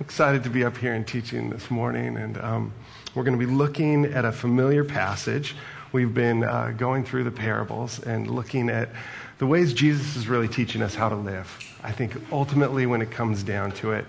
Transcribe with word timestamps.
excited 0.00 0.44
to 0.44 0.50
be 0.50 0.62
up 0.62 0.76
here 0.76 0.92
and 0.92 1.06
teaching 1.06 1.48
this 1.48 1.70
morning, 1.70 2.16
and 2.16 2.36
um, 2.38 2.72
we're 3.14 3.24
going 3.24 3.38
to 3.38 3.46
be 3.46 3.50
looking 3.50 4.04
at 4.04 4.24
a 4.24 4.32
familiar 4.32 4.84
passage. 4.84 5.54
We've 5.92 6.12
been 6.12 6.44
uh, 6.44 6.74
going 6.76 7.04
through 7.04 7.24
the 7.24 7.30
parables 7.30 8.00
and 8.00 8.30
looking 8.30 8.68
at 8.68 8.90
the 9.38 9.46
ways 9.46 9.72
Jesus 9.72 10.16
is 10.16 10.28
really 10.28 10.48
teaching 10.48 10.82
us 10.82 10.94
how 10.94 11.08
to 11.08 11.16
live. 11.16 11.50
I 11.82 11.92
think 11.92 12.12
ultimately, 12.30 12.84
when 12.84 13.00
it 13.00 13.10
comes 13.10 13.42
down 13.42 13.72
to 13.72 13.92
it, 13.92 14.04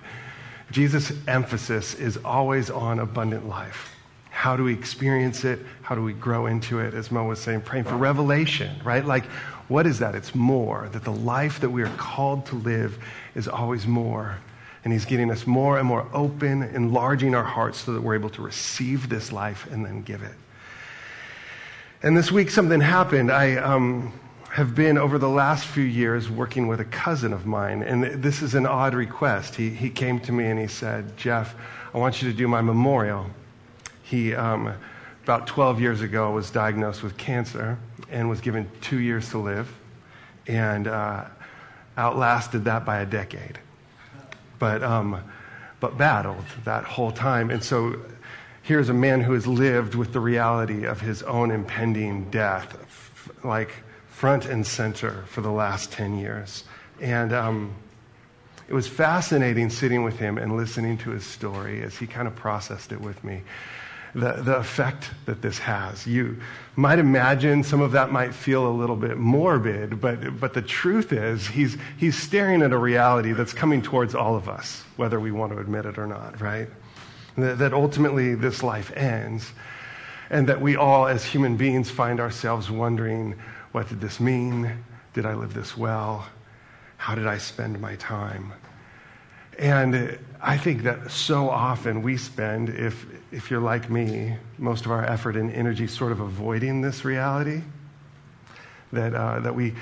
Jesus' 0.72 1.14
emphasis 1.28 1.94
is 1.94 2.18
always 2.18 2.70
on 2.70 3.00
abundant 3.00 3.48
life. 3.48 3.94
How 4.30 4.58
do 4.58 4.66
we 4.66 4.74
experience 4.74 5.46
it? 5.46 5.60
How 5.82 5.96
do 5.96 6.04
we 6.04 6.14
grow 6.14 6.48
into 6.48 6.80
it? 6.80 6.94
As 6.94 7.12
Mo 7.12 7.26
was 7.26 7.40
saying, 7.40 7.62
praying 7.62 7.86
for 7.86 7.96
revelation, 7.96 8.76
right? 8.84 9.06
Like, 9.06 9.26
what 9.70 9.88
is 9.88 10.00
that? 10.00 10.16
It's 10.16 10.36
more, 10.36 10.90
that 10.92 11.04
the 11.06 11.12
life 11.12 11.62
that 11.62 11.70
we 11.70 11.82
are 11.82 11.94
called 11.96 12.46
to 12.48 12.56
live 12.56 12.98
is 13.36 13.48
always 13.48 13.88
more. 13.88 14.38
And 14.88 14.94
He's 14.94 15.04
getting 15.04 15.30
us 15.32 15.46
more 15.46 15.80
and 15.80 15.86
more 15.86 16.08
open, 16.14 16.64
enlarging 16.64 17.36
our 17.36 17.44
hearts 17.44 17.80
so 17.80 17.92
that 17.92 18.02
we're 18.02 18.16
able 18.16 18.30
to 18.30 18.42
receive 18.42 19.10
this 19.10 19.34
life 19.34 19.68
and 19.70 19.86
then 19.86 20.02
give 20.02 20.24
it. 20.24 20.32
And 22.02 22.16
this 22.16 22.32
week, 22.32 22.50
something 22.50 22.80
happened. 22.80 23.30
I 23.30 23.58
um, 23.58 24.14
have 24.50 24.76
been, 24.76 24.98
over 24.98 25.18
the 25.18 25.28
last 25.28 25.66
few 25.68 25.84
years, 25.84 26.30
working 26.30 26.68
with 26.68 26.80
a 26.80 26.86
cousin 26.86 27.34
of 27.34 27.46
mine. 27.46 27.84
And 27.84 28.24
this 28.24 28.42
is 28.42 28.56
an 28.56 28.66
odd 28.66 28.94
request. 28.94 29.56
He, 29.56 29.72
he 29.72 29.90
came 29.90 30.22
to 30.22 30.32
me 30.32 30.46
and 30.46 30.58
he 30.58 30.68
said, 30.68 31.18
Jeff, 31.18 31.54
I 31.94 31.98
want 31.98 32.22
you 32.22 32.32
to 32.32 32.38
do 32.38 32.48
my 32.48 32.62
memorial. 32.62 33.26
He, 34.04 34.34
um, 34.34 34.74
about 35.26 35.48
12 35.48 35.82
years 35.82 36.00
ago, 36.00 36.32
was 36.32 36.50
diagnosed 36.50 37.04
with 37.04 37.18
cancer 37.18 37.78
and 38.10 38.30
was 38.30 38.40
given 38.40 38.72
two 38.80 39.00
years 39.00 39.32
to 39.32 39.38
live 39.38 39.70
and 40.48 40.88
uh, 40.88 41.26
outlasted 41.98 42.64
that 42.64 42.86
by 42.86 43.02
a 43.02 43.06
decade. 43.06 43.60
But, 44.60 44.84
um, 44.84 45.24
but 45.80 45.98
battled 45.98 46.46
that 46.66 46.84
whole 46.84 47.12
time. 47.12 47.50
And 47.50 47.64
so 47.64 48.00
here's 48.64 48.90
a 48.90 48.94
man 48.94 49.22
who 49.22 49.34
has 49.34 49.48
lived 49.48 49.96
with 49.96 50.14
the 50.14 50.20
reality 50.20 50.86
of 50.86 51.02
his 51.02 51.24
own 51.24 51.52
impending 51.52 52.30
death, 52.30 52.78
f- 52.82 53.30
like 53.44 53.72
front 54.08 54.46
and 54.46 54.66
center 54.66 55.24
for 55.28 55.42
the 55.42 55.52
last 55.52 55.92
10 55.92 56.18
years. 56.18 56.64
And 57.00 57.32
um, 57.34 57.76
it 58.68 58.74
was 58.74 58.88
fascinating 58.88 59.70
sitting 59.70 60.04
with 60.04 60.18
him 60.20 60.38
and 60.38 60.58
listening 60.58 60.98
to 61.00 61.12
his 61.12 61.26
story 61.26 61.84
as 61.84 61.98
he 61.98 62.08
kind 62.08 62.28
of 62.28 62.36
processed 62.36 62.92
it 62.92 63.00
with 63.00 63.24
me 63.24 63.44
the, 64.18 64.42
the 64.42 64.58
effect 64.58 65.12
that 65.26 65.44
this 65.44 65.60
has. 65.60 66.08
You 66.08 66.40
might 66.76 66.98
imagine 66.98 67.64
some 67.64 67.82
of 67.82 67.92
that 67.92 68.12
might 68.12 68.34
feel 68.34 68.68
a 68.68 68.74
little 68.74 68.96
bit 68.96 69.18
morbid, 69.18 70.02
but, 70.02 70.40
but 70.40 70.56
the 70.56 70.62
truth 70.62 71.14
is, 71.14 71.46
he's, 71.46 71.78
he's 71.98 72.18
staring 72.18 72.64
at 72.64 72.72
a 72.72 72.78
reality 72.78 73.34
that's 73.34 73.54
coming 73.54 73.80
towards 73.80 74.16
all 74.16 74.36
of 74.36 74.50
us, 74.50 74.84
whether 74.96 75.20
we 75.20 75.32
want 75.32 75.52
to 75.52 75.60
admit 75.60 75.86
it 75.86 76.00
or 76.00 76.08
not, 76.08 76.42
right? 76.42 76.68
That, 77.38 77.60
that 77.60 77.74
ultimately 77.74 78.34
this 78.34 78.64
life 78.64 78.92
ends, 78.98 79.52
and 80.32 80.50
that 80.50 80.60
we 80.60 80.76
all, 80.76 81.08
as 81.08 81.24
human 81.24 81.56
beings, 81.56 81.92
find 81.92 82.20
ourselves 82.20 82.72
wondering 82.72 83.36
what 83.72 83.88
did 83.88 84.02
this 84.02 84.20
mean? 84.20 84.84
Did 85.14 85.28
I 85.28 85.36
live 85.36 85.54
this 85.54 85.78
well? 85.78 86.26
How 86.98 87.14
did 87.14 87.28
I 87.28 87.38
spend 87.38 87.80
my 87.80 87.96
time? 87.98 88.52
And 89.60 90.18
I 90.42 90.58
think 90.58 90.84
that 90.84 91.12
so 91.12 91.50
often 91.50 92.02
we 92.02 92.18
spend, 92.18 92.70
if, 92.70 93.06
if 93.32 93.50
you're 93.50 93.62
like 93.62 93.90
me, 93.90 94.36
most 94.58 94.86
of 94.86 94.92
our 94.92 95.04
effort 95.04 95.36
and 95.36 95.52
energy 95.52 95.88
sort 95.88 96.12
of 96.12 96.20
avoiding 96.20 96.82
this 96.82 97.04
reality. 97.04 97.62
That, 98.94 99.14
uh, 99.14 99.42
that 99.42 99.54
we, 99.54 99.74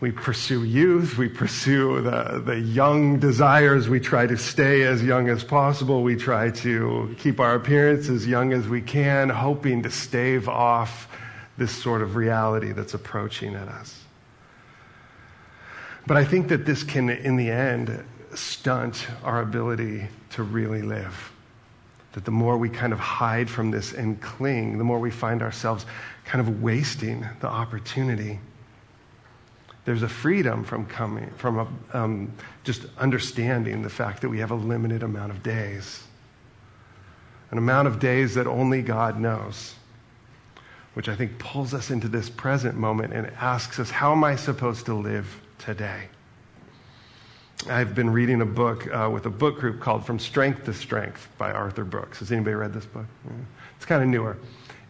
we 0.00 0.10
pursue 0.10 0.64
youth, 0.64 1.16
we 1.16 1.28
pursue 1.28 2.02
the, 2.02 2.42
the 2.44 2.58
young 2.58 3.18
desires, 3.18 3.88
we 3.88 4.00
try 4.00 4.26
to 4.26 4.36
stay 4.36 4.82
as 4.82 5.02
young 5.02 5.28
as 5.28 5.42
possible, 5.42 6.02
we 6.02 6.16
try 6.16 6.50
to 6.50 7.14
keep 7.18 7.40
our 7.40 7.54
appearance 7.54 8.10
as 8.10 8.26
young 8.26 8.52
as 8.52 8.68
we 8.68 8.82
can, 8.82 9.30
hoping 9.30 9.82
to 9.84 9.90
stave 9.90 10.48
off 10.48 11.08
this 11.56 11.70
sort 11.70 12.02
of 12.02 12.16
reality 12.16 12.72
that's 12.72 12.92
approaching 12.92 13.54
at 13.54 13.68
us. 13.68 14.02
But 16.06 16.18
I 16.18 16.24
think 16.24 16.48
that 16.48 16.66
this 16.66 16.82
can, 16.82 17.08
in 17.08 17.36
the 17.36 17.50
end, 17.50 18.04
stunt 18.36 19.06
our 19.22 19.40
ability 19.42 20.06
to 20.30 20.42
really 20.42 20.82
live. 20.82 21.32
That 22.12 22.24
the 22.24 22.30
more 22.30 22.56
we 22.56 22.68
kind 22.68 22.92
of 22.92 22.98
hide 22.98 23.50
from 23.50 23.70
this 23.70 23.92
and 23.92 24.20
cling, 24.20 24.78
the 24.78 24.84
more 24.84 24.98
we 24.98 25.10
find 25.10 25.42
ourselves 25.42 25.84
kind 26.24 26.40
of 26.40 26.62
wasting 26.62 27.26
the 27.40 27.48
opportunity. 27.48 28.38
There's 29.84 30.02
a 30.02 30.08
freedom 30.08 30.64
from 30.64 30.86
coming, 30.86 31.30
from 31.36 31.58
a, 31.58 31.96
um, 31.96 32.32
just 32.62 32.86
understanding 32.98 33.82
the 33.82 33.90
fact 33.90 34.22
that 34.22 34.28
we 34.28 34.38
have 34.38 34.50
a 34.50 34.54
limited 34.54 35.02
amount 35.02 35.32
of 35.32 35.42
days, 35.42 36.04
an 37.50 37.58
amount 37.58 37.88
of 37.88 37.98
days 37.98 38.34
that 38.34 38.46
only 38.46 38.80
God 38.80 39.20
knows, 39.20 39.74
which 40.94 41.08
I 41.08 41.16
think 41.16 41.38
pulls 41.38 41.74
us 41.74 41.90
into 41.90 42.08
this 42.08 42.30
present 42.30 42.76
moment 42.76 43.12
and 43.12 43.30
asks 43.38 43.78
us, 43.78 43.90
How 43.90 44.12
am 44.12 44.24
I 44.24 44.36
supposed 44.36 44.86
to 44.86 44.94
live 44.94 45.40
today? 45.58 46.04
I've 47.68 47.94
been 47.94 48.10
reading 48.10 48.42
a 48.42 48.46
book 48.46 48.92
uh, 48.92 49.08
with 49.10 49.24
a 49.24 49.30
book 49.30 49.58
group 49.58 49.80
called 49.80 50.04
From 50.04 50.18
Strength 50.18 50.64
to 50.66 50.74
Strength 50.74 51.28
by 51.38 51.50
Arthur 51.50 51.84
Brooks. 51.84 52.18
Has 52.18 52.30
anybody 52.30 52.54
read 52.54 52.74
this 52.74 52.84
book? 52.84 53.06
Yeah. 53.24 53.32
It's 53.76 53.86
kind 53.86 54.02
of 54.02 54.08
newer. 54.08 54.36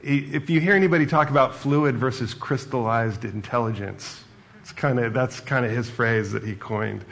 If 0.02 0.50
you 0.50 0.60
hear 0.60 0.74
anybody 0.74 1.06
talk 1.06 1.30
about 1.30 1.54
fluid 1.54 1.96
versus 1.96 2.34
crystallized 2.34 3.24
intelligence, 3.24 4.24
it's 4.60 4.72
kind 4.72 4.98
of, 4.98 5.12
that's 5.12 5.38
kind 5.38 5.64
of 5.64 5.70
his 5.70 5.88
phrase 5.88 6.32
that 6.32 6.42
he 6.42 6.56
coined. 6.56 7.04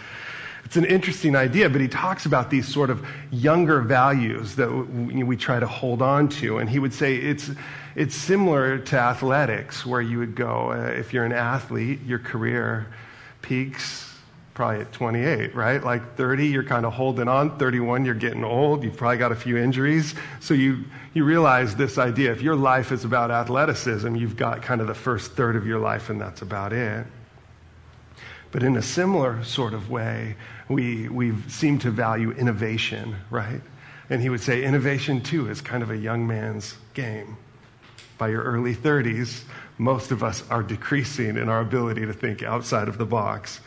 It's 0.64 0.76
an 0.76 0.84
interesting 0.84 1.36
idea, 1.36 1.70
but 1.70 1.80
he 1.80 1.88
talks 1.88 2.26
about 2.26 2.50
these 2.50 2.66
sort 2.66 2.90
of 2.90 3.06
younger 3.30 3.80
values 3.80 4.56
that 4.56 4.68
we 4.68 5.36
try 5.36 5.60
to 5.60 5.66
hold 5.66 6.02
on 6.02 6.28
to. 6.30 6.58
And 6.58 6.68
he 6.68 6.80
would 6.80 6.92
say 6.92 7.16
it's, 7.16 7.50
it's 7.94 8.16
similar 8.16 8.78
to 8.78 8.98
athletics, 8.98 9.86
where 9.86 10.00
you 10.00 10.18
would 10.18 10.34
go, 10.34 10.72
uh, 10.72 10.86
if 10.88 11.12
you're 11.12 11.24
an 11.24 11.32
athlete, 11.32 12.00
your 12.04 12.18
career 12.18 12.88
peaks 13.42 14.01
probably 14.54 14.80
at 14.80 14.92
28, 14.92 15.54
right? 15.54 15.82
Like 15.82 16.16
30, 16.16 16.46
you're 16.46 16.64
kind 16.64 16.84
of 16.84 16.92
holding 16.92 17.28
on. 17.28 17.58
31, 17.58 18.04
you're 18.04 18.14
getting 18.14 18.44
old. 18.44 18.84
You've 18.84 18.96
probably 18.96 19.16
got 19.16 19.32
a 19.32 19.36
few 19.36 19.56
injuries. 19.56 20.14
So 20.40 20.52
you, 20.54 20.84
you 21.14 21.24
realize 21.24 21.74
this 21.74 21.96
idea 21.96 22.32
if 22.32 22.42
your 22.42 22.56
life 22.56 22.92
is 22.92 23.04
about 23.04 23.30
athleticism, 23.30 24.14
you've 24.14 24.36
got 24.36 24.62
kind 24.62 24.80
of 24.80 24.86
the 24.86 24.94
first 24.94 25.32
third 25.32 25.56
of 25.56 25.66
your 25.66 25.78
life, 25.78 26.10
and 26.10 26.20
that's 26.20 26.42
about 26.42 26.72
it. 26.72 27.06
But 28.50 28.62
in 28.62 28.76
a 28.76 28.82
similar 28.82 29.42
sort 29.44 29.72
of 29.72 29.90
way, 29.90 30.36
we, 30.68 31.08
we 31.08 31.32
seem 31.48 31.78
to 31.80 31.90
value 31.90 32.32
innovation, 32.32 33.16
right? 33.30 33.62
And 34.10 34.20
he 34.20 34.28
would 34.28 34.42
say 34.42 34.62
innovation, 34.62 35.22
too, 35.22 35.48
is 35.48 35.62
kind 35.62 35.82
of 35.82 35.90
a 35.90 35.96
young 35.96 36.26
man's 36.26 36.76
game. 36.92 37.38
By 38.18 38.28
your 38.28 38.42
early 38.42 38.74
30s, 38.74 39.44
most 39.78 40.10
of 40.10 40.22
us 40.22 40.44
are 40.50 40.62
decreasing 40.62 41.38
in 41.38 41.48
our 41.48 41.60
ability 41.60 42.04
to 42.04 42.12
think 42.12 42.42
outside 42.42 42.88
of 42.88 42.98
the 42.98 43.06
box. 43.06 43.60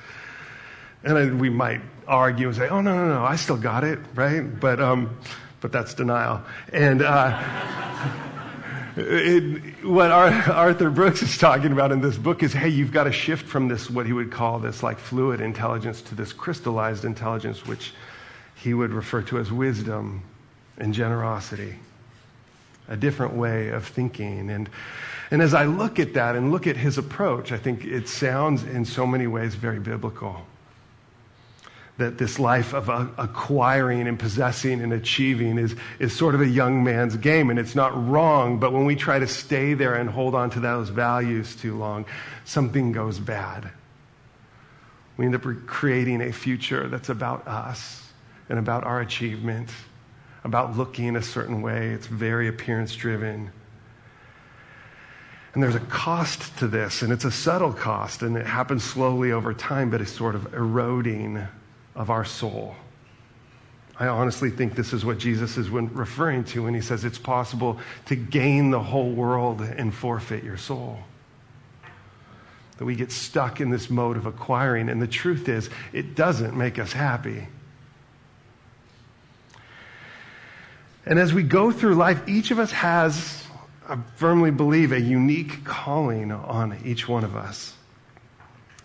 And 1.05 1.16
then 1.16 1.38
we 1.38 1.49
might 1.49 1.81
argue 2.07 2.47
and 2.47 2.55
say, 2.57 2.67
oh, 2.67 2.81
no, 2.81 2.95
no, 2.95 3.07
no, 3.07 3.23
I 3.23 3.35
still 3.35 3.57
got 3.57 3.83
it, 3.83 3.99
right? 4.16 4.41
But, 4.41 4.79
um, 4.79 5.16
but 5.61 5.71
that's 5.71 5.93
denial. 5.93 6.41
And 6.73 7.03
uh, 7.03 7.39
it, 8.97 9.85
what 9.85 10.11
Arthur 10.11 10.89
Brooks 10.89 11.21
is 11.21 11.38
talking 11.38 11.71
about 11.71 11.91
in 11.91 12.01
this 12.01 12.17
book 12.17 12.41
is 12.41 12.53
hey, 12.53 12.69
you've 12.69 12.91
got 12.91 13.03
to 13.03 13.11
shift 13.11 13.45
from 13.45 13.67
this, 13.67 13.88
what 13.88 14.07
he 14.07 14.13
would 14.13 14.31
call 14.31 14.57
this 14.57 14.81
like 14.81 14.97
fluid 14.97 15.41
intelligence, 15.41 16.01
to 16.03 16.16
this 16.16 16.33
crystallized 16.33 17.05
intelligence, 17.05 17.67
which 17.67 17.93
he 18.55 18.73
would 18.73 18.91
refer 18.91 19.22
to 19.22 19.37
as 19.37 19.51
wisdom 19.51 20.23
and 20.79 20.91
generosity. 20.91 21.75
A 22.87 22.97
different 22.97 23.33
way 23.33 23.69
of 23.69 23.85
thinking. 23.85 24.49
And, 24.49 24.69
and 25.29 25.41
as 25.43 25.53
I 25.53 25.66
look 25.66 25.99
at 25.99 26.16
that 26.16 26.35
and 26.35 26.51
look 26.51 26.66
at 26.66 26.77
his 26.77 26.97
approach, 26.97 27.51
I 27.51 27.57
think 27.57 27.85
it 27.85 28.07
sounds 28.07 28.63
in 28.63 28.85
so 28.85 29.05
many 29.05 29.27
ways 29.27 29.53
very 29.53 29.79
biblical 29.79 30.45
that 31.97 32.17
this 32.17 32.39
life 32.39 32.73
of 32.73 32.89
acquiring 33.17 34.07
and 34.07 34.19
possessing 34.19 34.81
and 34.81 34.91
achieving 34.91 35.58
is, 35.58 35.75
is 35.99 36.16
sort 36.16 36.35
of 36.35 36.41
a 36.41 36.47
young 36.47 36.84
man's 36.84 37.16
game 37.16 37.49
and 37.49 37.58
it's 37.58 37.75
not 37.75 37.91
wrong 38.09 38.59
but 38.59 38.73
when 38.73 38.85
we 38.85 38.96
try 38.96 39.17
to 39.17 39.28
stay 39.28 39.73
there 39.73 39.96
and 39.96 40.09
hold 40.09 40.35
on 40.35 40.49
to 40.49 40.59
those 40.59 40.90
values 40.90 41.55
too 41.55 41.78
long 41.78 42.05
something 42.43 42.91
goes 42.91 43.19
bad. 43.19 43.69
We 45.17 45.25
end 45.25 45.35
up 45.35 45.46
creating 45.66 46.22
a 46.22 46.34
future 46.34 46.90
that's 46.90 47.09
about 47.09 47.47
us 47.47 48.11
and 48.49 48.59
about 48.59 48.84
our 48.84 48.99
achievement 48.99 49.69
about 50.43 50.78
looking 50.78 51.16
a 51.16 51.22
certain 51.22 51.61
way. 51.61 51.90
It's 51.90 52.08
very 52.08 52.47
appearance 52.47 52.96
driven 52.96 53.52
and 55.55 55.64
there's 55.64 55.75
a 55.75 55.79
cost 55.79 56.58
to 56.59 56.67
this, 56.67 57.02
and 57.02 57.14
it's 57.14 57.23
a 57.23 57.31
subtle 57.31 57.72
cost, 57.72 58.23
and 58.23 58.35
it 58.35 58.46
happens 58.46 58.84
slowly 58.84 59.31
over 59.31 59.53
time, 59.53 59.90
but 59.90 60.02
it's 60.02 60.11
sort 60.11 60.35
of 60.35 60.53
eroding 60.53 61.47
of 61.95 62.09
our 62.09 62.25
soul. 62.25 62.75
I 63.97 64.07
honestly 64.07 64.49
think 64.49 64.75
this 64.75 64.91
is 64.91 65.05
what 65.05 65.17
Jesus 65.17 65.57
is 65.57 65.69
referring 65.69 66.43
to 66.45 66.63
when 66.63 66.73
he 66.73 66.81
says 66.81 67.05
it's 67.05 67.17
possible 67.17 67.79
to 68.07 68.15
gain 68.15 68.71
the 68.71 68.81
whole 68.81 69.11
world 69.11 69.61
and 69.61 69.93
forfeit 69.93 70.43
your 70.43 70.57
soul. 70.57 70.99
That 72.77 72.83
we 72.83 72.95
get 72.95 73.13
stuck 73.13 73.61
in 73.61 73.69
this 73.69 73.89
mode 73.89 74.17
of 74.17 74.25
acquiring, 74.25 74.89
and 74.89 75.01
the 75.01 75.07
truth 75.07 75.47
is, 75.47 75.69
it 75.93 76.13
doesn't 76.13 76.57
make 76.57 76.77
us 76.77 76.91
happy. 76.91 77.47
And 81.05 81.17
as 81.17 81.33
we 81.33 81.43
go 81.43 81.71
through 81.71 81.95
life, 81.95 82.27
each 82.27 82.51
of 82.51 82.59
us 82.59 82.71
has, 82.71 83.45
I 83.87 83.97
firmly 84.17 84.51
believe, 84.51 84.91
a 84.91 84.99
unique 84.99 85.63
calling 85.63 86.33
on 86.33 86.77
each 86.83 87.07
one 87.07 87.23
of 87.23 87.37
us. 87.37 87.73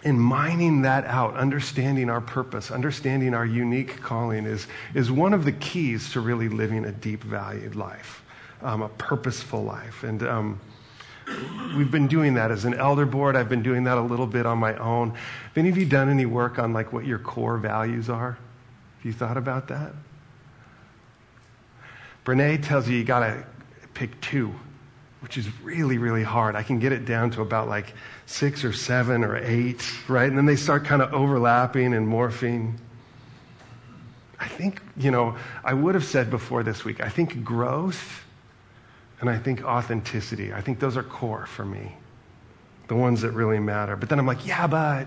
In 0.02 0.18
mining 0.18 0.82
that 0.82 1.04
out, 1.04 1.36
understanding 1.36 2.08
our 2.08 2.22
purpose, 2.22 2.70
understanding 2.70 3.34
our 3.34 3.44
unique 3.44 4.00
calling 4.00 4.46
is, 4.46 4.66
is 4.94 5.10
one 5.10 5.34
of 5.34 5.44
the 5.44 5.52
keys 5.52 6.12
to 6.12 6.20
really 6.20 6.48
living 6.48 6.86
a 6.86 6.92
deep 6.92 7.22
valued 7.22 7.76
life, 7.76 8.24
um, 8.62 8.80
a 8.80 8.88
purposeful 8.88 9.62
life. 9.62 10.02
And 10.02 10.22
um, 10.22 10.60
we've 11.76 11.90
been 11.90 12.08
doing 12.08 12.34
that 12.34 12.50
as 12.50 12.64
an 12.64 12.72
elder 12.72 13.04
board. 13.04 13.36
I've 13.36 13.50
been 13.50 13.62
doing 13.62 13.84
that 13.84 13.98
a 13.98 14.00
little 14.00 14.26
bit 14.26 14.46
on 14.46 14.58
my 14.58 14.74
own. 14.76 15.10
Have 15.10 15.56
any 15.56 15.68
of 15.68 15.76
you 15.76 15.84
done 15.84 16.08
any 16.08 16.26
work 16.26 16.58
on 16.58 16.72
like 16.72 16.92
what 16.94 17.04
your 17.04 17.18
core 17.18 17.58
values 17.58 18.08
are? 18.08 18.38
Have 18.96 19.04
you 19.04 19.12
thought 19.12 19.36
about 19.36 19.68
that? 19.68 19.92
Brene 22.24 22.62
tells 22.62 22.88
you 22.88 22.96
you 22.96 23.04
got 23.04 23.20
to 23.20 23.44
pick 23.94 24.18
two, 24.20 24.54
which 25.20 25.36
is 25.36 25.48
really, 25.62 25.98
really 25.98 26.22
hard. 26.22 26.56
I 26.56 26.62
can 26.62 26.78
get 26.78 26.92
it 26.92 27.04
down 27.04 27.30
to 27.32 27.42
about 27.42 27.68
like 27.68 27.92
six 28.26 28.64
or 28.64 28.72
seven 28.72 29.22
or 29.22 29.36
eight, 29.36 29.86
right? 30.08 30.28
And 30.28 30.36
then 30.36 30.46
they 30.46 30.56
start 30.56 30.84
kind 30.84 31.02
of 31.02 31.12
overlapping 31.12 31.94
and 31.94 32.06
morphing. 32.06 32.74
I 34.38 34.48
think, 34.48 34.80
you 34.96 35.10
know, 35.10 35.36
I 35.62 35.74
would 35.74 35.94
have 35.94 36.04
said 36.04 36.30
before 36.30 36.62
this 36.62 36.84
week, 36.84 37.02
I 37.02 37.10
think 37.10 37.44
growth 37.44 38.24
and 39.20 39.28
I 39.28 39.38
think 39.38 39.62
authenticity, 39.62 40.54
I 40.54 40.62
think 40.62 40.80
those 40.80 40.96
are 40.96 41.02
core 41.02 41.44
for 41.44 41.66
me, 41.66 41.94
the 42.88 42.94
ones 42.94 43.20
that 43.20 43.32
really 43.32 43.58
matter. 43.58 43.96
But 43.96 44.08
then 44.08 44.18
I'm 44.18 44.26
like, 44.26 44.46
yeah, 44.46 44.66
but 44.66 45.06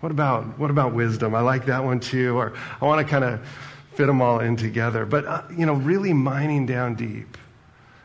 what 0.00 0.10
about, 0.10 0.58
what 0.58 0.70
about 0.70 0.94
wisdom? 0.94 1.34
I 1.34 1.42
like 1.42 1.66
that 1.66 1.84
one 1.84 2.00
too. 2.00 2.38
Or 2.38 2.54
I 2.80 2.84
want 2.86 3.06
to 3.06 3.10
kind 3.10 3.24
of 3.24 3.46
fit 3.92 4.06
them 4.06 4.22
all 4.22 4.40
in 4.40 4.56
together. 4.56 5.04
But, 5.04 5.26
uh, 5.26 5.42
you 5.54 5.66
know, 5.66 5.74
really 5.74 6.14
mining 6.14 6.64
down 6.64 6.94
deep. 6.94 7.36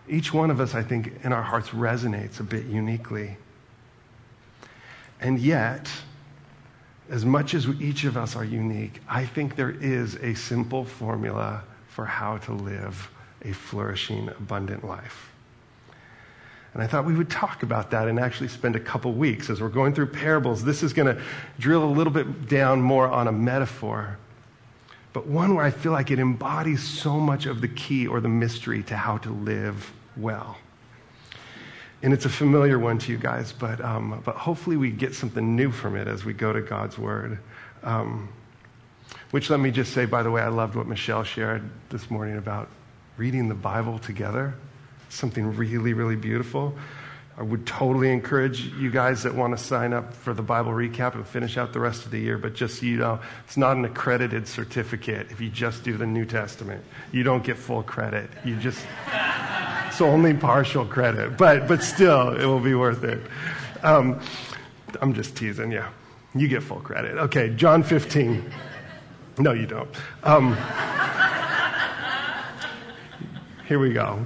Each 0.07 0.33
one 0.33 0.51
of 0.51 0.59
us, 0.59 0.75
I 0.75 0.83
think, 0.83 1.13
in 1.23 1.33
our 1.33 1.41
hearts 1.41 1.69
resonates 1.69 2.39
a 2.39 2.43
bit 2.43 2.65
uniquely. 2.65 3.37
And 5.19 5.39
yet, 5.39 5.89
as 7.09 7.25
much 7.25 7.53
as 7.53 7.67
each 7.79 8.03
of 8.03 8.17
us 8.17 8.35
are 8.35 8.45
unique, 8.45 9.01
I 9.07 9.25
think 9.25 9.55
there 9.55 9.71
is 9.71 10.15
a 10.15 10.33
simple 10.35 10.85
formula 10.85 11.63
for 11.87 12.05
how 12.05 12.37
to 12.39 12.53
live 12.53 13.09
a 13.43 13.53
flourishing, 13.53 14.29
abundant 14.29 14.83
life. 14.83 15.31
And 16.73 16.83
I 16.83 16.87
thought 16.87 17.05
we 17.05 17.15
would 17.15 17.29
talk 17.29 17.63
about 17.63 17.91
that 17.91 18.09
and 18.09 18.19
actually 18.19 18.49
spend 18.49 18.75
a 18.75 18.81
couple 18.81 19.13
weeks 19.13 19.49
as 19.49 19.61
we're 19.61 19.69
going 19.69 19.93
through 19.93 20.07
parables. 20.07 20.63
This 20.63 20.83
is 20.83 20.91
going 20.91 21.15
to 21.15 21.21
drill 21.57 21.83
a 21.83 21.89
little 21.89 22.11
bit 22.11 22.49
down 22.49 22.81
more 22.81 23.07
on 23.07 23.29
a 23.29 23.31
metaphor, 23.31 24.17
but 25.15 25.27
one 25.27 25.55
where 25.55 25.63
I 25.63 25.71
feel 25.71 25.93
like 25.93 26.11
it 26.11 26.19
embodies 26.19 26.83
so 26.83 27.21
much 27.21 27.45
of 27.45 27.61
the 27.61 27.69
key 27.69 28.05
or 28.05 28.19
the 28.19 28.27
mystery 28.27 28.83
to 28.83 28.97
how 28.97 29.17
to 29.19 29.29
live 29.29 29.93
well. 30.17 30.57
And 32.03 32.13
it's 32.13 32.25
a 32.25 32.29
familiar 32.29 32.77
one 32.77 32.97
to 32.97 33.13
you 33.13 33.17
guys, 33.17 33.53
but, 33.53 33.79
um, 33.79 34.21
but 34.25 34.35
hopefully 34.35 34.75
we 34.75 34.91
get 34.91 35.15
something 35.15 35.55
new 35.55 35.71
from 35.71 35.95
it 35.95 36.09
as 36.09 36.25
we 36.25 36.33
go 36.33 36.51
to 36.51 36.59
God's 36.59 36.97
Word. 36.97 37.39
Um, 37.81 38.27
which, 39.31 39.49
let 39.49 39.61
me 39.61 39.71
just 39.71 39.93
say, 39.93 40.03
by 40.03 40.21
the 40.21 40.29
way, 40.29 40.41
I 40.41 40.49
loved 40.49 40.75
what 40.75 40.85
Michelle 40.85 41.23
shared 41.23 41.63
this 41.87 42.11
morning 42.11 42.35
about 42.35 42.67
reading 43.15 43.47
the 43.47 43.55
Bible 43.55 43.99
together 43.99 44.53
something 45.07 45.55
really, 45.55 45.93
really 45.93 46.17
beautiful. 46.17 46.75
I 47.37 47.43
would 47.43 47.65
totally 47.65 48.11
encourage 48.13 48.61
you 48.61 48.89
guys 48.89 49.23
that 49.23 49.35
want 49.35 49.57
to 49.57 49.61
sign 49.61 49.91
up 49.91 50.13
for 50.13 50.33
the 50.33 50.41
Bible 50.41 50.71
recap 50.71 51.15
and 51.15 51.27
finish 51.27 51.57
out 51.57 51.73
the 51.73 51.81
rest 51.81 52.05
of 52.05 52.11
the 52.11 52.19
year. 52.19 52.37
But 52.37 52.53
just 52.53 52.79
so 52.79 52.85
you 52.85 52.95
know, 52.95 53.19
it's 53.45 53.57
not 53.57 53.75
an 53.75 53.83
accredited 53.83 54.47
certificate 54.47 55.27
if 55.31 55.41
you 55.41 55.49
just 55.49 55.83
do 55.83 55.97
the 55.97 56.05
New 56.05 56.25
Testament. 56.25 56.83
You 57.11 57.23
don't 57.23 57.43
get 57.43 57.57
full 57.57 57.83
credit. 57.83 58.29
You 58.45 58.55
just, 58.55 58.85
it's 59.87 59.99
only 59.99 60.33
partial 60.33 60.85
credit. 60.85 61.37
But, 61.37 61.67
but 61.67 61.83
still, 61.83 62.39
it 62.39 62.45
will 62.45 62.61
be 62.61 62.73
worth 62.73 63.03
it. 63.03 63.21
Um, 63.83 64.21
I'm 65.01 65.13
just 65.13 65.35
teasing, 65.35 65.73
yeah. 65.73 65.89
You 66.33 66.47
get 66.47 66.63
full 66.63 66.79
credit. 66.79 67.17
Okay, 67.17 67.49
John 67.49 67.83
15. 67.83 68.49
No, 69.39 69.51
you 69.51 69.65
don't. 69.65 69.89
Um, 70.23 70.55
here 73.67 73.79
we 73.79 73.91
go. 73.91 74.25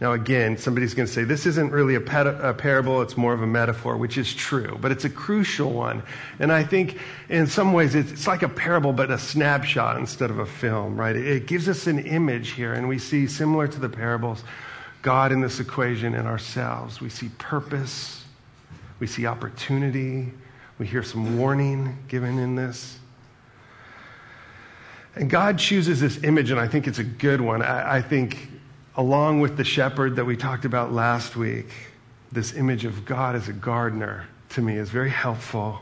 Now, 0.00 0.12
again, 0.12 0.56
somebody's 0.56 0.94
going 0.94 1.08
to 1.08 1.12
say, 1.12 1.24
this 1.24 1.44
isn't 1.44 1.72
really 1.72 1.96
a, 1.96 2.00
a, 2.00 2.54
parable, 2.54 3.02
it's 3.02 3.16
more 3.16 3.32
of 3.32 3.42
a 3.42 3.46
metaphor, 3.48 3.96
which 3.96 4.16
is 4.16 4.32
true, 4.32 4.78
but 4.80 4.92
it's 4.92 5.04
a 5.04 5.10
crucial 5.10 5.72
one. 5.72 6.04
And 6.38 6.52
I 6.52 6.62
think 6.62 6.98
in 7.28 7.48
some 7.48 7.72
ways 7.72 7.96
it's, 7.96 8.12
it's 8.12 8.26
like 8.28 8.44
a 8.44 8.48
parable, 8.48 8.92
but 8.92 9.10
a 9.10 9.18
snapshot 9.18 9.96
instead 9.96 10.30
of 10.30 10.38
a 10.38 10.46
film, 10.46 10.96
right? 10.96 11.16
It, 11.16 11.26
it 11.26 11.46
gives 11.46 11.68
us 11.68 11.88
an 11.88 11.98
image 11.98 12.50
here, 12.50 12.74
and 12.74 12.88
we 12.88 12.98
see, 12.98 13.26
similar 13.26 13.66
to 13.66 13.80
the 13.80 13.88
parables, 13.88 14.44
God 15.02 15.32
in 15.32 15.40
this 15.40 15.58
equation 15.58 16.14
and 16.14 16.28
ourselves. 16.28 17.00
We 17.00 17.08
see 17.08 17.30
purpose, 17.38 18.24
we 19.00 19.08
see 19.08 19.26
opportunity, 19.26 20.32
we 20.78 20.86
hear 20.86 21.02
some 21.02 21.38
warning 21.38 21.98
given 22.06 22.38
in 22.38 22.54
this. 22.54 23.00
And 25.16 25.28
God 25.28 25.58
chooses 25.58 26.00
this 26.00 26.22
image, 26.22 26.52
and 26.52 26.60
I 26.60 26.68
think 26.68 26.86
it's 26.86 27.00
a 27.00 27.04
good 27.04 27.40
one. 27.40 27.62
I, 27.62 27.96
I 27.96 28.02
think 28.02 28.48
along 28.98 29.38
with 29.38 29.56
the 29.56 29.64
shepherd 29.64 30.16
that 30.16 30.24
we 30.24 30.36
talked 30.36 30.64
about 30.64 30.92
last 30.92 31.36
week, 31.36 31.70
this 32.32 32.52
image 32.54 32.84
of 32.84 33.04
God 33.04 33.36
as 33.36 33.48
a 33.48 33.52
gardener 33.52 34.26
to 34.50 34.60
me 34.60 34.76
is 34.76 34.90
very 34.90 35.08
helpful. 35.08 35.78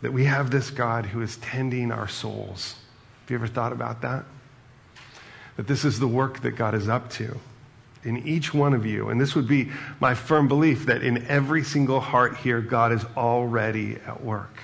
That 0.00 0.14
we 0.14 0.24
have 0.24 0.50
this 0.50 0.70
God 0.70 1.04
who 1.04 1.20
is 1.20 1.36
tending 1.36 1.92
our 1.92 2.08
souls. 2.08 2.76
Have 3.20 3.30
you 3.30 3.36
ever 3.36 3.46
thought 3.46 3.72
about 3.72 4.00
that? 4.00 4.24
That 5.56 5.66
this 5.66 5.84
is 5.84 6.00
the 6.00 6.08
work 6.08 6.40
that 6.40 6.52
God 6.52 6.74
is 6.74 6.88
up 6.88 7.10
to 7.12 7.38
in 8.02 8.26
each 8.26 8.54
one 8.54 8.72
of 8.72 8.86
you. 8.86 9.10
And 9.10 9.20
this 9.20 9.34
would 9.34 9.48
be 9.48 9.70
my 10.00 10.14
firm 10.14 10.48
belief 10.48 10.86
that 10.86 11.02
in 11.02 11.26
every 11.26 11.64
single 11.64 12.00
heart 12.00 12.38
here, 12.38 12.62
God 12.62 12.92
is 12.92 13.04
already 13.14 13.96
at 14.06 14.22
work. 14.22 14.58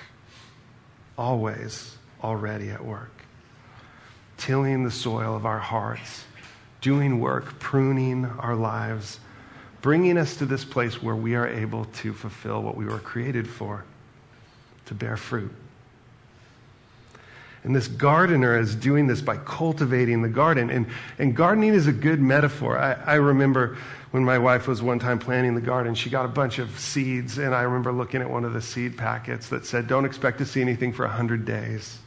Always 1.19 1.97
already 2.23 2.71
at 2.71 2.83
work. 2.83 3.11
Tilling 4.37 4.83
the 4.83 4.91
soil 4.91 5.35
of 5.35 5.45
our 5.45 5.59
hearts 5.59 6.23
doing 6.83 7.19
work, 7.19 7.57
pruning 7.59 8.25
our 8.25 8.55
lives, 8.55 9.19
bringing 9.81 10.17
us 10.17 10.35
to 10.37 10.45
this 10.45 10.63
place 10.63 11.01
where 11.01 11.15
we 11.15 11.33
are 11.33 11.47
able 11.47 11.85
to 11.85 12.13
fulfill 12.13 12.61
what 12.61 12.75
we 12.75 12.85
were 12.85 12.99
created 12.99 13.49
for 13.49 13.85
to 14.85 14.93
bear 14.93 15.17
fruit. 15.17 15.51
And 17.63 17.73
this 17.73 17.87
gardener 17.87 18.59
is 18.59 18.75
doing 18.75 19.07
this 19.07 19.21
by 19.21 19.37
cultivating 19.37 20.21
the 20.21 20.27
garden. 20.27 20.69
And, 20.69 20.87
and 21.17 21.33
gardening 21.33 21.73
is 21.73 21.87
a 21.87 21.93
good 21.93 22.19
metaphor. 22.19 22.77
I, 22.77 22.93
I 23.05 23.13
remember 23.15 23.77
when 24.11 24.25
my 24.25 24.37
wife 24.37 24.67
was 24.67 24.81
one 24.81 24.99
time 24.99 25.17
planting 25.17 25.55
the 25.55 25.61
garden, 25.61 25.95
she 25.95 26.09
got 26.09 26.25
a 26.25 26.27
bunch 26.29 26.59
of 26.59 26.77
seeds. 26.77 27.37
And 27.37 27.55
I 27.55 27.61
remember 27.61 27.93
looking 27.93 28.21
at 28.21 28.29
one 28.29 28.43
of 28.43 28.51
the 28.51 28.61
seed 28.61 28.97
packets 28.97 29.47
that 29.47 29.65
said, 29.65 29.87
Don't 29.87 30.03
expect 30.03 30.39
to 30.39 30.45
see 30.45 30.59
anything 30.59 30.91
for 30.91 31.05
100 31.05 31.45
days. 31.45 31.99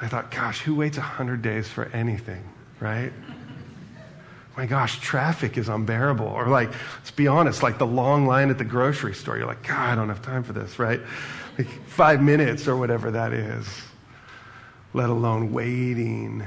I 0.00 0.06
thought, 0.06 0.30
gosh, 0.30 0.60
who 0.60 0.76
waits 0.76 0.96
100 0.96 1.42
days 1.42 1.68
for 1.68 1.86
anything, 1.86 2.42
right? 2.80 3.12
my 4.60 4.66
gosh, 4.66 5.00
traffic 5.00 5.56
is 5.56 5.70
unbearable. 5.70 6.26
Or 6.26 6.46
like, 6.48 6.70
let's 6.96 7.10
be 7.10 7.26
honest, 7.26 7.62
like 7.62 7.78
the 7.78 7.86
long 7.86 8.26
line 8.26 8.50
at 8.50 8.58
the 8.58 8.64
grocery 8.64 9.14
store. 9.14 9.38
You're 9.38 9.46
like, 9.46 9.66
God, 9.66 9.88
I 9.88 9.94
don't 9.94 10.10
have 10.10 10.20
time 10.20 10.42
for 10.42 10.52
this, 10.52 10.78
right? 10.78 11.00
Like 11.56 11.66
five 11.86 12.20
minutes 12.20 12.68
or 12.68 12.76
whatever 12.76 13.10
that 13.10 13.32
is. 13.32 13.66
Let 14.92 15.08
alone 15.08 15.54
waiting 15.54 16.44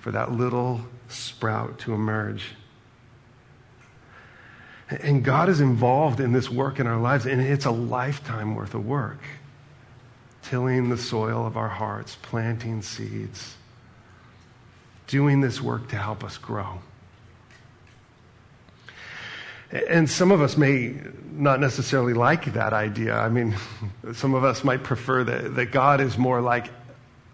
for 0.00 0.10
that 0.10 0.32
little 0.32 0.82
sprout 1.08 1.78
to 1.80 1.94
emerge. 1.94 2.48
And 4.90 5.24
God 5.24 5.48
is 5.48 5.62
involved 5.62 6.20
in 6.20 6.32
this 6.32 6.50
work 6.50 6.78
in 6.78 6.86
our 6.86 7.00
lives, 7.00 7.24
and 7.24 7.40
it's 7.40 7.64
a 7.64 7.70
lifetime 7.70 8.54
worth 8.54 8.74
of 8.74 8.84
work. 8.84 9.20
Tilling 10.42 10.90
the 10.90 10.98
soil 10.98 11.46
of 11.46 11.56
our 11.56 11.70
hearts, 11.70 12.18
planting 12.20 12.82
seeds, 12.82 13.54
doing 15.06 15.40
this 15.40 15.60
work 15.60 15.88
to 15.88 15.96
help 15.96 16.24
us 16.24 16.38
grow. 16.38 16.78
And 19.88 20.08
some 20.08 20.30
of 20.30 20.40
us 20.40 20.56
may 20.56 20.94
not 21.32 21.60
necessarily 21.60 22.14
like 22.14 22.52
that 22.52 22.72
idea. 22.72 23.16
I 23.16 23.28
mean, 23.28 23.56
some 24.14 24.34
of 24.34 24.44
us 24.44 24.62
might 24.62 24.84
prefer 24.84 25.24
that, 25.24 25.56
that 25.56 25.66
God 25.72 26.00
is 26.00 26.16
more 26.16 26.40
like 26.40 26.68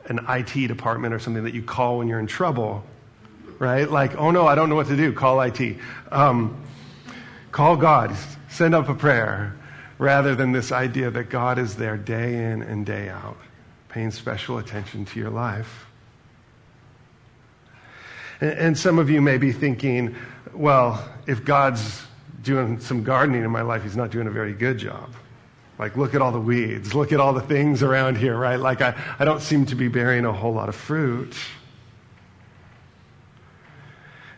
an 0.06 0.20
IT 0.28 0.66
department 0.66 1.12
or 1.12 1.18
something 1.18 1.44
that 1.44 1.54
you 1.54 1.62
call 1.62 1.98
when 1.98 2.08
you're 2.08 2.18
in 2.18 2.26
trouble, 2.26 2.82
right? 3.58 3.88
Like, 3.88 4.16
oh 4.16 4.30
no, 4.30 4.46
I 4.46 4.54
don't 4.54 4.70
know 4.70 4.74
what 4.74 4.86
to 4.86 4.96
do. 4.96 5.12
Call 5.12 5.40
IT. 5.42 5.76
Um, 6.10 6.62
call 7.52 7.76
God. 7.76 8.16
Send 8.48 8.74
up 8.74 8.88
a 8.88 8.94
prayer. 8.94 9.56
Rather 9.98 10.34
than 10.34 10.52
this 10.52 10.72
idea 10.72 11.10
that 11.10 11.24
God 11.24 11.58
is 11.58 11.76
there 11.76 11.98
day 11.98 12.50
in 12.50 12.62
and 12.62 12.86
day 12.86 13.10
out, 13.10 13.36
paying 13.90 14.10
special 14.10 14.56
attention 14.56 15.04
to 15.04 15.20
your 15.20 15.28
life. 15.28 15.89
And, 18.40 18.78
some 18.78 18.99
of 18.99 19.11
you 19.11 19.20
may 19.20 19.37
be 19.37 19.52
thinking, 19.52 20.16
well, 20.54 21.06
if 21.26 21.44
God's 21.44 22.02
doing 22.42 22.80
some 22.80 23.04
gardening 23.04 23.44
in 23.44 23.50
my 23.50 23.61
life, 23.61 23.82
he's 23.82 23.97
not 23.97 24.11
doing 24.11 24.26
a 24.26 24.30
very 24.30 24.54
good 24.54 24.78
job. 24.78 25.12
Like, 25.78 25.97
look 25.97 26.14
at 26.14 26.23
all 26.23 26.32
the 26.32 26.40
weeds. 26.40 26.94
Look 26.94 27.12
at 27.12 27.20
all 27.20 27.32
the 27.32 27.42
things 27.42 27.82
around 27.82 28.16
here, 28.16 28.37
right? 28.37 28.59
Like, 28.59 28.80
I, 28.80 28.94
I 29.18 29.25
don't 29.25 29.40
seem 29.40 29.66
to 29.66 29.75
be 29.75 29.88
bearing 29.88 30.25
a 30.25 30.32
whole 30.32 30.52
lot 30.52 30.68
of 30.68 30.75
fruit. 30.75 31.35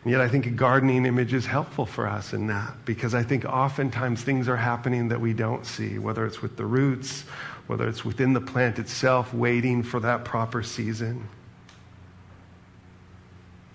And 0.03 0.11
yet, 0.11 0.21
I 0.21 0.29
think 0.29 0.47
a 0.47 0.51
gardening 0.51 1.07
image 1.07 1.33
is 1.33 1.47
helpful 1.47 1.87
for 1.87 2.09
us 2.09 2.33
in 2.33 2.49
that 2.49 2.85
because 2.85 3.15
I 3.15 3.23
think 3.23 3.45
oftentimes 3.45 4.23
things 4.23 4.49
are 4.49 4.57
happening 4.57 5.09
that 5.09 5.21
we 5.21 5.33
don't 5.33 5.65
see, 5.65 5.99
whether 6.01 6.27
it's 6.27 6.43
with 6.43 6.57
the 6.57 6.67
roots, 6.67 7.23
whether 7.69 7.89
it's 7.89 8.05
within 8.05 8.33
the 8.33 8.41
plant 8.41 8.81
itself, 8.81 9.33
waiting 9.33 9.85
for 9.85 10.01
that 10.01 10.25
proper 10.25 10.65
season. 10.65 11.29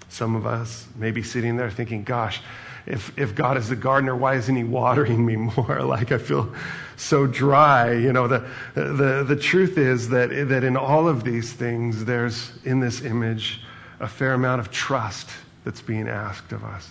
Some 0.10 0.36
of 0.36 0.46
us 0.46 0.88
may 0.96 1.12
be 1.12 1.24
sitting 1.24 1.58
there 1.58 1.70
thinking, 1.70 2.04
gosh, 2.04 2.42
if, 2.86 3.18
if 3.20 3.36
God 3.36 3.58
is 3.58 3.68
the 3.68 3.76
gardener, 3.76 4.16
why 4.16 4.36
isn't 4.36 4.56
he 4.56 4.64
watering 4.64 5.26
me 5.26 5.36
more? 5.58 5.82
Like 5.82 6.12
I 6.12 6.18
feel 6.18 6.54
so 6.96 7.28
dry. 7.28 7.94
You 7.94 8.14
know, 8.14 8.28
the, 8.28 8.48
the, 8.74 9.26
the 9.28 9.36
truth 9.36 9.78
is 9.78 10.10
that, 10.10 10.30
that 10.50 10.64
in 10.64 10.78
all 10.78 11.08
of 11.08 11.24
these 11.24 11.52
things, 11.52 12.06
there's 12.06 12.52
in 12.64 12.80
this 12.80 13.02
image 13.02 13.62
a 14.00 14.08
fair 14.08 14.34
amount 14.34 14.62
of 14.62 14.72
trust 14.72 15.30
that's 15.64 15.82
being 15.82 16.08
asked 16.08 16.54
of 16.54 16.64
us. 16.64 16.90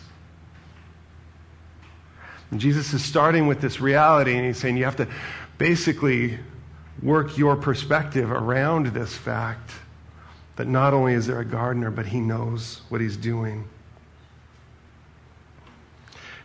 And 2.51 2.61
Jesus 2.61 2.93
is 2.93 3.03
starting 3.03 3.47
with 3.47 3.61
this 3.61 3.81
reality, 3.81 4.37
and 4.37 4.47
he's 4.47 4.59
saying 4.59 4.77
you 4.77 4.85
have 4.85 4.97
to 4.97 5.09
basically 5.59 6.39
work 7.03 7.37
your 7.37 7.57
perspective 7.57 8.31
around 8.31 8.87
this 8.89 9.15
fact 9.15 9.71
that 10.57 10.67
not 10.67 10.95
only 10.95 11.13
is 11.15 11.27
there 11.27 11.41
a 11.41 11.45
gardener, 11.45 11.91
but 11.91 12.07
he 12.07 12.21
knows 12.21 12.81
what 12.89 13.01
he's 13.01 13.17
doing. 13.17 13.69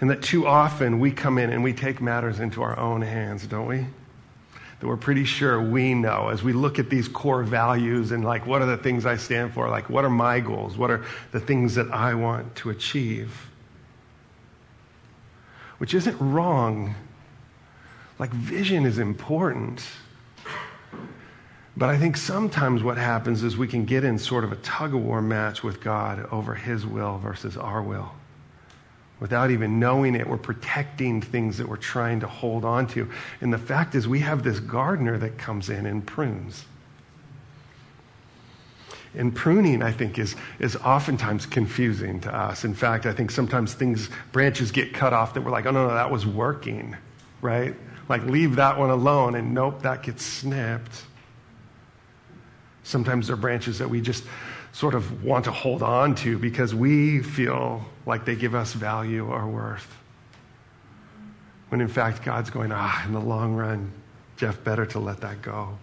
And 0.01 0.09
that 0.09 0.21
too 0.21 0.47
often 0.47 0.99
we 0.99 1.11
come 1.11 1.37
in 1.37 1.51
and 1.51 1.63
we 1.63 1.73
take 1.73 2.01
matters 2.01 2.39
into 2.39 2.61
our 2.61 2.77
own 2.77 3.01
hands, 3.01 3.45
don't 3.47 3.67
we? 3.67 3.85
That 4.79 4.87
we're 4.87 4.97
pretty 4.97 5.25
sure 5.25 5.61
we 5.61 5.93
know 5.93 6.29
as 6.29 6.41
we 6.41 6.53
look 6.53 6.79
at 6.79 6.89
these 6.89 7.07
core 7.07 7.43
values 7.43 8.11
and 8.11 8.25
like, 8.25 8.47
what 8.47 8.63
are 8.63 8.65
the 8.65 8.77
things 8.77 9.05
I 9.05 9.15
stand 9.15 9.53
for? 9.53 9.69
Like, 9.69 9.89
what 9.89 10.03
are 10.03 10.09
my 10.09 10.39
goals? 10.39 10.75
What 10.75 10.89
are 10.89 11.05
the 11.31 11.39
things 11.39 11.75
that 11.75 11.91
I 11.91 12.15
want 12.15 12.55
to 12.57 12.71
achieve? 12.71 13.47
Which 15.77 15.93
isn't 15.93 16.17
wrong. 16.19 16.95
Like, 18.17 18.31
vision 18.31 18.85
is 18.85 18.97
important. 18.97 19.83
But 21.81 21.89
I 21.89 21.97
think 21.97 22.15
sometimes 22.15 22.83
what 22.83 22.99
happens 22.99 23.41
is 23.41 23.57
we 23.57 23.67
can 23.67 23.85
get 23.85 24.03
in 24.03 24.19
sort 24.19 24.43
of 24.43 24.51
a 24.51 24.55
tug 24.57 24.93
of 24.93 25.01
war 25.01 25.19
match 25.19 25.63
with 25.63 25.81
God 25.81 26.27
over 26.31 26.53
His 26.53 26.85
will 26.85 27.17
versus 27.17 27.57
our 27.57 27.81
will 27.81 28.11
without 29.19 29.49
even 29.49 29.79
knowing 29.79 30.13
it. 30.13 30.27
We're 30.27 30.37
protecting 30.37 31.23
things 31.23 31.57
that 31.57 31.67
we're 31.67 31.77
trying 31.77 32.19
to 32.19 32.27
hold 32.27 32.65
on 32.65 32.85
to. 32.89 33.09
And 33.41 33.51
the 33.51 33.57
fact 33.57 33.95
is, 33.95 34.07
we 34.07 34.19
have 34.19 34.43
this 34.43 34.59
gardener 34.59 35.17
that 35.17 35.39
comes 35.39 35.71
in 35.71 35.87
and 35.87 36.05
prunes. 36.05 36.65
And 39.15 39.35
pruning, 39.35 39.81
I 39.81 39.91
think, 39.91 40.19
is, 40.19 40.35
is 40.59 40.75
oftentimes 40.75 41.47
confusing 41.47 42.19
to 42.21 42.31
us. 42.31 42.63
In 42.63 42.75
fact, 42.75 43.07
I 43.07 43.13
think 43.13 43.31
sometimes 43.31 43.73
things, 43.73 44.07
branches 44.31 44.69
get 44.69 44.93
cut 44.93 45.13
off 45.13 45.33
that 45.33 45.41
we're 45.41 45.49
like, 45.49 45.65
oh, 45.65 45.71
no, 45.71 45.87
no, 45.87 45.95
that 45.95 46.11
was 46.11 46.27
working, 46.27 46.95
right? 47.41 47.73
Like, 48.07 48.23
leave 48.25 48.57
that 48.57 48.77
one 48.77 48.91
alone, 48.91 49.33
and 49.33 49.55
nope, 49.55 49.81
that 49.81 50.03
gets 50.03 50.23
snipped. 50.23 51.05
Sometimes 52.91 53.27
they're 53.27 53.37
branches 53.37 53.79
that 53.79 53.89
we 53.89 54.01
just 54.01 54.25
sort 54.73 54.95
of 54.95 55.23
want 55.23 55.45
to 55.45 55.51
hold 55.51 55.81
on 55.81 56.13
to 56.13 56.37
because 56.37 56.75
we 56.75 57.23
feel 57.23 57.85
like 58.05 58.25
they 58.25 58.35
give 58.35 58.53
us 58.53 58.73
value 58.73 59.25
or 59.25 59.47
worth. 59.47 59.97
When 61.69 61.79
in 61.79 61.87
fact, 61.87 62.21
God's 62.21 62.49
going, 62.49 62.73
ah, 62.73 63.05
in 63.05 63.13
the 63.13 63.21
long 63.21 63.55
run, 63.55 63.93
Jeff, 64.35 64.61
better 64.65 64.85
to 64.87 64.99
let 64.99 65.21
that 65.21 65.41
go. 65.41 65.77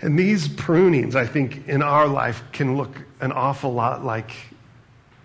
And 0.00 0.18
these 0.18 0.48
prunings, 0.48 1.14
I 1.14 1.26
think, 1.26 1.68
in 1.68 1.82
our 1.82 2.08
life 2.08 2.42
can 2.52 2.74
look 2.78 2.96
an 3.20 3.32
awful 3.32 3.74
lot 3.74 4.02
like 4.02 4.30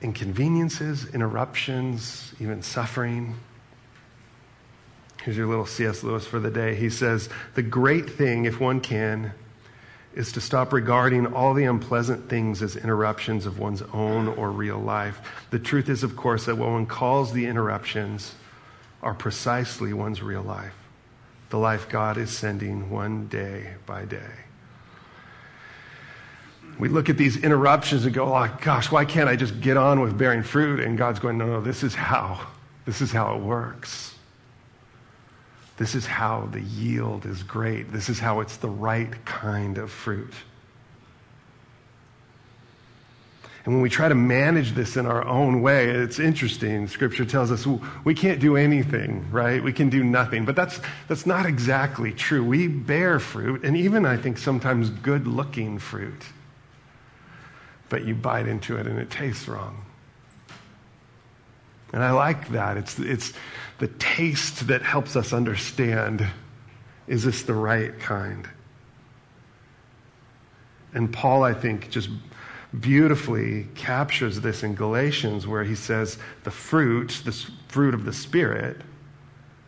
inconveniences, 0.01 1.05
interruptions, 1.13 2.33
even 2.41 2.61
suffering. 2.61 3.35
Here's 5.23 5.37
your 5.37 5.47
little 5.47 5.65
C.S. 5.65 6.03
Lewis 6.03 6.27
for 6.27 6.39
the 6.39 6.51
day. 6.51 6.75
He 6.75 6.89
says, 6.89 7.29
The 7.53 7.63
great 7.63 8.09
thing, 8.09 8.43
if 8.43 8.59
one 8.59 8.81
can, 8.81 9.33
is 10.13 10.33
to 10.33 10.41
stop 10.41 10.73
regarding 10.73 11.25
all 11.27 11.53
the 11.53 11.63
unpleasant 11.63 12.29
things 12.29 12.61
as 12.61 12.75
interruptions 12.75 13.45
of 13.45 13.57
one's 13.57 13.81
own 13.93 14.27
or 14.27 14.51
real 14.51 14.79
life. 14.79 15.45
The 15.49 15.59
truth 15.59 15.87
is, 15.87 16.03
of 16.03 16.17
course, 16.17 16.45
that 16.45 16.57
what 16.57 16.69
one 16.69 16.85
calls 16.85 17.31
the 17.31 17.45
interruptions 17.45 18.35
are 19.01 19.13
precisely 19.13 19.93
one's 19.93 20.21
real 20.21 20.43
life, 20.43 20.75
the 21.49 21.57
life 21.57 21.87
God 21.87 22.17
is 22.17 22.29
sending 22.29 22.89
one 22.89 23.27
day 23.27 23.75
by 23.85 24.03
day. 24.03 24.31
We 26.79 26.89
look 26.89 27.09
at 27.09 27.17
these 27.17 27.37
interruptions 27.37 28.03
and 28.03 28.13
go, 28.13 28.35
oh, 28.35 28.57
gosh, 28.61 28.91
why 28.91 29.05
can't 29.05 29.29
I 29.29 29.37
just 29.37 29.61
get 29.61 29.77
on 29.77 30.01
with 30.01 30.17
bearing 30.17 30.43
fruit? 30.43 30.81
And 30.81 30.97
God's 30.97 31.19
going, 31.19 31.37
no, 31.37 31.45
no, 31.45 31.61
this 31.61 31.81
is 31.81 31.95
how. 31.95 32.45
This 32.85 32.99
is 32.99 33.11
how 33.11 33.35
it 33.35 33.41
works. 33.41 34.12
This 35.77 35.95
is 35.95 36.05
how 36.05 36.47
the 36.51 36.61
yield 36.61 37.25
is 37.25 37.41
great. 37.41 37.91
This 37.91 38.09
is 38.09 38.19
how 38.19 38.41
it's 38.41 38.57
the 38.57 38.69
right 38.69 39.25
kind 39.25 39.77
of 39.77 39.91
fruit. 39.91 40.33
And 43.65 43.73
when 43.73 43.81
we 43.81 43.89
try 43.89 44.09
to 44.09 44.15
manage 44.15 44.73
this 44.73 44.97
in 44.97 45.05
our 45.05 45.25
own 45.25 45.61
way, 45.61 45.87
it's 45.87 46.19
interesting. 46.19 46.87
Scripture 46.87 47.23
tells 47.23 47.49
us 47.49 47.65
we 48.03 48.13
can't 48.13 48.41
do 48.41 48.57
anything, 48.57 49.25
right? 49.31 49.63
We 49.63 49.71
can 49.71 49.89
do 49.89 50.03
nothing. 50.03 50.43
But 50.43 50.57
that's, 50.57 50.81
that's 51.07 51.25
not 51.25 51.45
exactly 51.45 52.11
true. 52.11 52.43
We 52.43 52.67
bear 52.67 53.19
fruit, 53.19 53.63
and 53.63 53.77
even 53.77 54.05
I 54.05 54.17
think 54.17 54.37
sometimes 54.37 54.89
good 54.89 55.27
looking 55.27 55.79
fruit. 55.79 56.23
But 57.87 58.03
you 58.05 58.15
bite 58.15 58.47
into 58.47 58.75
it 58.75 58.85
and 58.85 58.99
it 58.99 59.09
tastes 59.09 59.47
wrong. 59.47 59.85
And 61.93 62.03
I 62.03 62.11
like 62.11 62.49
that. 62.49 62.75
It's, 62.75 62.99
it's 62.99 63.33
the 63.79 63.87
taste 63.87 64.67
that 64.67 64.81
helps 64.81 65.15
us 65.15 65.31
understand 65.31 66.25
is 67.05 67.23
this 67.23 67.43
the 67.43 67.53
right 67.53 67.99
kind? 67.99 68.47
And 70.93 71.11
Paul, 71.11 71.43
I 71.43 71.53
think, 71.53 71.89
just 71.89 72.09
beautifully 72.79 73.67
captures 73.75 74.39
this 74.39 74.63
in 74.63 74.73
Galatians, 74.73 75.45
where 75.45 75.65
he 75.65 75.75
says 75.75 76.17
the 76.43 76.51
fruit, 76.51 77.21
the 77.25 77.33
fruit 77.67 77.93
of 77.93 78.05
the 78.05 78.13
Spirit, 78.13 78.77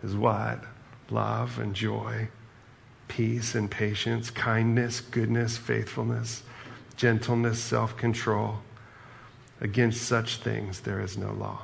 is 0.02 0.16
what? 0.16 0.64
Love 1.10 1.60
and 1.60 1.76
joy 1.76 2.30
peace 3.08 3.56
and 3.56 3.70
patience, 3.70 4.30
kindness, 4.30 5.00
goodness, 5.00 5.58
faithfulness, 5.58 6.44
gentleness, 6.98 7.60
self 7.60 7.96
control. 7.98 8.60
Against 9.62 10.02
such 10.02 10.38
things 10.38 10.82
there 10.82 11.00
is 11.00 11.18
no 11.18 11.32
law. 11.32 11.62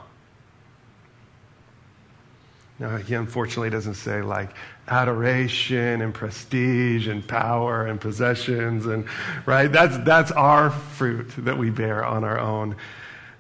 Now, 2.82 2.98
he 2.98 3.14
unfortunately 3.14 3.70
doesn't 3.70 3.94
say 3.94 4.24
like 4.24 4.56
adoration 4.88 6.02
and 6.02 6.12
prestige 6.12 7.08
and 7.08 7.26
power 7.26 7.86
and 7.86 8.02
possessions 8.02 8.88
and 8.88 9.06
right. 9.46 9.72
That's 9.72 10.00
that's 10.00 10.32
our 10.32 10.72
fruit 10.72 11.30
that 11.46 11.60
we 11.60 11.70
bear 11.70 12.04
on 12.04 12.24
our 12.24 12.40
own, 12.40 12.76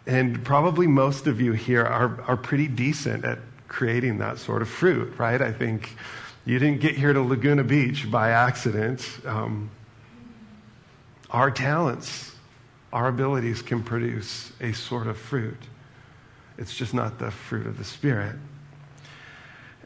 and 0.05 0.45
probably 0.45 0.85
most 0.85 1.25
of 1.25 1.41
you 1.41 1.53
here 1.53 1.83
are 1.83 2.21
are 2.27 2.37
pretty 2.37 2.67
decent 2.67 3.25
at 3.25 3.39
creating 3.67 4.19
that 4.19 4.37
sort 4.37 4.61
of 4.61 4.69
fruit, 4.69 5.17
right? 5.17 5.41
I 5.41 5.51
think 5.51 5.95
you 6.45 6.59
didn't 6.59 6.79
get 6.79 6.95
here 6.95 7.11
to 7.11 7.21
Laguna 7.23 7.63
Beach 7.63 8.11
by 8.11 8.29
accident. 8.29 9.09
Um, 9.25 9.71
our 11.31 11.49
talents, 11.49 12.35
our 12.93 13.07
abilities 13.07 13.63
can 13.63 13.81
produce 13.81 14.51
a 14.61 14.71
sort 14.73 15.07
of 15.07 15.17
fruit. 15.17 15.63
It's 16.59 16.77
just 16.77 16.93
not 16.93 17.17
the 17.17 17.31
fruit 17.31 17.65
of 17.65 17.79
the 17.79 17.83
Spirit. 17.83 18.35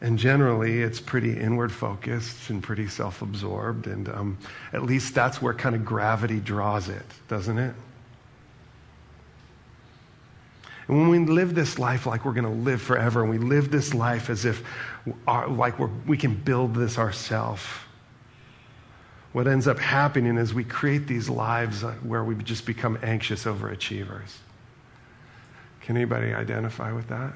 And 0.00 0.18
generally, 0.18 0.82
it's 0.82 1.00
pretty 1.00 1.38
inward 1.38 1.72
focused 1.72 2.50
and 2.50 2.62
pretty 2.62 2.86
self 2.88 3.22
absorbed. 3.22 3.86
And 3.86 4.08
um, 4.08 4.38
at 4.72 4.82
least 4.82 5.14
that's 5.14 5.40
where 5.40 5.54
kind 5.54 5.74
of 5.74 5.84
gravity 5.84 6.38
draws 6.38 6.88
it, 6.88 7.06
doesn't 7.28 7.56
it? 7.56 7.74
And 10.88 10.98
when 10.98 11.08
we 11.08 11.18
live 11.18 11.54
this 11.54 11.78
life 11.78 12.06
like 12.06 12.24
we're 12.24 12.32
going 12.32 12.44
to 12.44 12.50
live 12.50 12.80
forever, 12.80 13.22
and 13.22 13.30
we 13.30 13.38
live 13.38 13.70
this 13.70 13.92
life 13.92 14.30
as 14.30 14.44
if 14.44 14.62
our, 15.26 15.48
like 15.48 15.74
we 16.06 16.16
can 16.16 16.34
build 16.34 16.74
this 16.74 16.98
ourselves, 16.98 17.62
what 19.32 19.48
ends 19.48 19.66
up 19.66 19.78
happening 19.78 20.36
is 20.36 20.54
we 20.54 20.64
create 20.64 21.06
these 21.06 21.28
lives 21.28 21.82
where 22.02 22.22
we 22.22 22.34
just 22.36 22.64
become 22.66 22.98
anxious 23.02 23.44
overachievers. 23.44 24.36
Can 25.80 25.96
anybody 25.96 26.32
identify 26.32 26.92
with 26.92 27.08
that? 27.08 27.32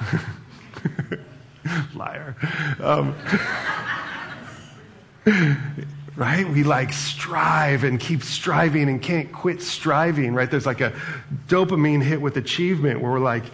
Liar. 1.94 2.36
Um, 2.80 3.14
right? 6.16 6.48
We 6.48 6.64
like 6.64 6.92
strive 6.92 7.84
and 7.84 7.98
keep 7.98 8.22
striving 8.22 8.88
and 8.88 9.00
can't 9.00 9.32
quit 9.32 9.62
striving, 9.62 10.34
right? 10.34 10.50
There's 10.50 10.66
like 10.66 10.80
a 10.80 10.92
dopamine 11.48 12.02
hit 12.02 12.20
with 12.20 12.36
achievement 12.36 13.00
where 13.00 13.12
we're 13.12 13.18
like, 13.18 13.44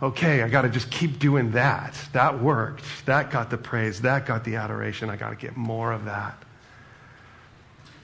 okay, 0.00 0.42
I 0.42 0.48
got 0.48 0.62
to 0.62 0.68
just 0.68 0.90
keep 0.90 1.18
doing 1.18 1.50
that. 1.52 1.98
That 2.12 2.40
worked. 2.40 2.84
That 3.06 3.30
got 3.30 3.50
the 3.50 3.58
praise. 3.58 4.00
That 4.02 4.26
got 4.26 4.44
the 4.44 4.56
adoration. 4.56 5.10
I 5.10 5.16
got 5.16 5.30
to 5.30 5.36
get 5.36 5.56
more 5.56 5.92
of 5.92 6.04
that. 6.04 6.42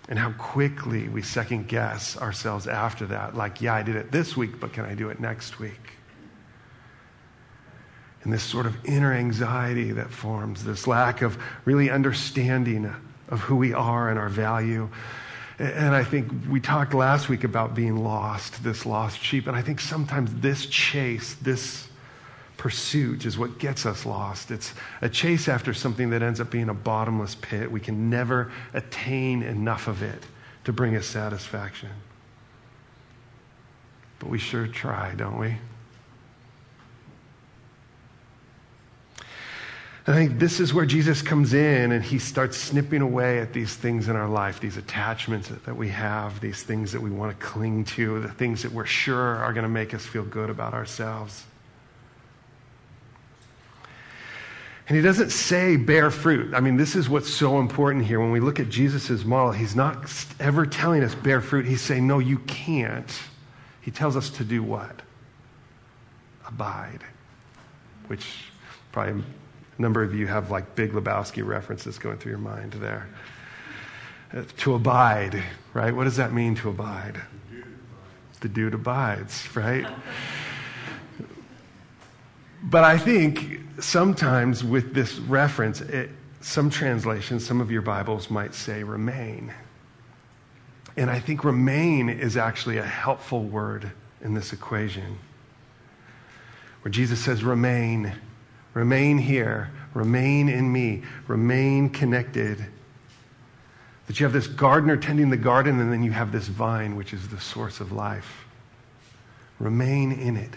And 0.08 0.18
how 0.18 0.32
quickly 0.32 1.08
we 1.08 1.22
second 1.22 1.68
guess 1.68 2.18
ourselves 2.18 2.66
after 2.66 3.06
that. 3.06 3.34
Like, 3.34 3.62
yeah, 3.62 3.74
I 3.74 3.82
did 3.82 3.96
it 3.96 4.12
this 4.12 4.36
week, 4.36 4.60
but 4.60 4.72
can 4.72 4.84
I 4.84 4.94
do 4.94 5.08
it 5.08 5.18
next 5.18 5.58
week? 5.58 5.92
And 8.24 8.32
this 8.32 8.42
sort 8.42 8.64
of 8.64 8.76
inner 8.84 9.12
anxiety 9.12 9.92
that 9.92 10.10
forms, 10.10 10.64
this 10.64 10.86
lack 10.86 11.20
of 11.22 11.38
really 11.66 11.90
understanding 11.90 12.92
of 13.28 13.40
who 13.40 13.56
we 13.56 13.74
are 13.74 14.08
and 14.08 14.18
our 14.18 14.30
value. 14.30 14.88
And 15.58 15.94
I 15.94 16.02
think 16.02 16.32
we 16.48 16.58
talked 16.58 16.94
last 16.94 17.28
week 17.28 17.44
about 17.44 17.74
being 17.74 17.96
lost, 17.96 18.64
this 18.64 18.86
lost 18.86 19.22
sheep. 19.22 19.46
And 19.46 19.54
I 19.54 19.62
think 19.62 19.78
sometimes 19.78 20.34
this 20.34 20.66
chase, 20.66 21.34
this 21.34 21.88
pursuit 22.56 23.26
is 23.26 23.36
what 23.36 23.58
gets 23.58 23.84
us 23.84 24.06
lost. 24.06 24.50
It's 24.50 24.72
a 25.02 25.08
chase 25.08 25.46
after 25.46 25.74
something 25.74 26.10
that 26.10 26.22
ends 26.22 26.40
up 26.40 26.50
being 26.50 26.70
a 26.70 26.74
bottomless 26.74 27.34
pit. 27.34 27.70
We 27.70 27.80
can 27.80 28.08
never 28.08 28.50
attain 28.72 29.42
enough 29.42 29.86
of 29.86 30.02
it 30.02 30.24
to 30.64 30.72
bring 30.72 30.96
us 30.96 31.06
satisfaction. 31.06 31.90
But 34.18 34.30
we 34.30 34.38
sure 34.38 34.66
try, 34.66 35.14
don't 35.14 35.38
we? 35.38 35.58
I 40.06 40.12
think 40.12 40.38
this 40.38 40.60
is 40.60 40.74
where 40.74 40.84
Jesus 40.84 41.22
comes 41.22 41.54
in 41.54 41.92
and 41.92 42.04
he 42.04 42.18
starts 42.18 42.58
snipping 42.58 43.00
away 43.00 43.38
at 43.38 43.54
these 43.54 43.74
things 43.74 44.08
in 44.08 44.16
our 44.16 44.28
life, 44.28 44.60
these 44.60 44.76
attachments 44.76 45.48
that 45.48 45.74
we 45.74 45.88
have, 45.88 46.40
these 46.40 46.62
things 46.62 46.92
that 46.92 47.00
we 47.00 47.10
want 47.10 47.38
to 47.38 47.46
cling 47.46 47.84
to, 47.84 48.20
the 48.20 48.28
things 48.28 48.62
that 48.62 48.72
we're 48.72 48.84
sure 48.84 49.36
are 49.36 49.54
going 49.54 49.62
to 49.62 49.68
make 49.68 49.94
us 49.94 50.04
feel 50.04 50.24
good 50.24 50.50
about 50.50 50.74
ourselves. 50.74 51.46
And 54.86 54.94
he 54.94 55.02
doesn't 55.02 55.30
say 55.30 55.76
bear 55.76 56.10
fruit. 56.10 56.52
I 56.52 56.60
mean, 56.60 56.76
this 56.76 56.94
is 56.94 57.08
what's 57.08 57.32
so 57.32 57.58
important 57.58 58.04
here. 58.04 58.20
When 58.20 58.30
we 58.30 58.40
look 58.40 58.60
at 58.60 58.68
Jesus' 58.68 59.24
model, 59.24 59.52
he's 59.52 59.74
not 59.74 60.04
ever 60.38 60.66
telling 60.66 61.02
us 61.02 61.14
bear 61.14 61.40
fruit. 61.40 61.64
He's 61.64 61.80
saying, 61.80 62.06
no, 62.06 62.18
you 62.18 62.40
can't. 62.40 63.10
He 63.80 63.90
tells 63.90 64.16
us 64.16 64.28
to 64.30 64.44
do 64.44 64.62
what? 64.62 65.00
Abide, 66.46 67.00
which 68.08 68.26
probably 68.92 69.24
a 69.78 69.82
number 69.82 70.02
of 70.02 70.14
you 70.14 70.26
have 70.26 70.50
like 70.50 70.74
Big 70.74 70.92
Lebowski 70.92 71.44
references 71.44 71.98
going 71.98 72.18
through 72.18 72.30
your 72.30 72.38
mind 72.38 72.74
there. 72.74 73.08
Uh, 74.32 74.42
to 74.58 74.74
abide, 74.74 75.42
right? 75.72 75.94
What 75.94 76.04
does 76.04 76.16
that 76.16 76.32
mean 76.32 76.54
to 76.56 76.70
abide? 76.70 77.20
The 78.40 78.48
dude 78.48 78.74
abides, 78.74 79.48
right? 79.56 79.86
but 82.62 82.84
I 82.84 82.98
think 82.98 83.60
sometimes 83.80 84.64
with 84.64 84.94
this 84.94 85.18
reference, 85.18 85.80
it, 85.80 86.10
some 86.40 86.68
translations, 86.68 87.46
some 87.46 87.60
of 87.60 87.70
your 87.70 87.82
Bibles 87.82 88.30
might 88.30 88.54
say 88.54 88.82
remain. 88.82 89.52
And 90.96 91.10
I 91.10 91.18
think 91.18 91.42
remain 91.42 92.08
is 92.08 92.36
actually 92.36 92.78
a 92.78 92.84
helpful 92.84 93.42
word 93.42 93.90
in 94.20 94.34
this 94.34 94.52
equation. 94.52 95.18
Where 96.82 96.92
Jesus 96.92 97.20
says, 97.20 97.42
remain 97.42 98.12
Remain 98.74 99.18
here. 99.18 99.70
Remain 99.94 100.48
in 100.48 100.70
me. 100.72 101.02
Remain 101.28 101.88
connected. 101.88 102.64
That 104.06 104.20
you 104.20 104.26
have 104.26 104.32
this 104.32 104.48
gardener 104.48 104.96
tending 104.96 105.30
the 105.30 105.36
garden, 105.36 105.80
and 105.80 105.92
then 105.92 106.02
you 106.02 106.10
have 106.10 106.32
this 106.32 106.48
vine, 106.48 106.96
which 106.96 107.12
is 107.12 107.28
the 107.28 107.40
source 107.40 107.80
of 107.80 107.92
life. 107.92 108.44
Remain 109.58 110.12
in 110.12 110.36
it. 110.36 110.50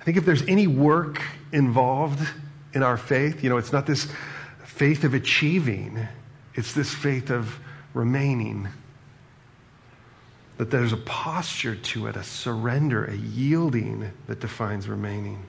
I 0.00 0.04
think 0.04 0.16
if 0.16 0.24
there's 0.24 0.42
any 0.48 0.66
work 0.66 1.22
involved 1.52 2.26
in 2.72 2.82
our 2.82 2.96
faith, 2.96 3.44
you 3.44 3.50
know, 3.50 3.58
it's 3.58 3.72
not 3.72 3.86
this 3.86 4.08
faith 4.64 5.04
of 5.04 5.12
achieving, 5.12 6.08
it's 6.54 6.72
this 6.72 6.92
faith 6.92 7.30
of 7.30 7.58
remaining. 7.92 8.68
That 10.56 10.70
there's 10.70 10.92
a 10.92 10.98
posture 10.98 11.76
to 11.76 12.06
it, 12.06 12.16
a 12.16 12.24
surrender, 12.24 13.04
a 13.04 13.14
yielding 13.14 14.10
that 14.26 14.40
defines 14.40 14.88
remaining. 14.88 15.42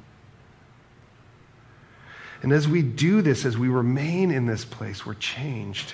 And 2.41 2.51
as 2.51 2.67
we 2.67 2.81
do 2.81 3.21
this, 3.21 3.45
as 3.45 3.57
we 3.57 3.67
remain 3.67 4.31
in 4.31 4.45
this 4.45 4.65
place, 4.65 5.05
we're 5.05 5.13
changed. 5.13 5.93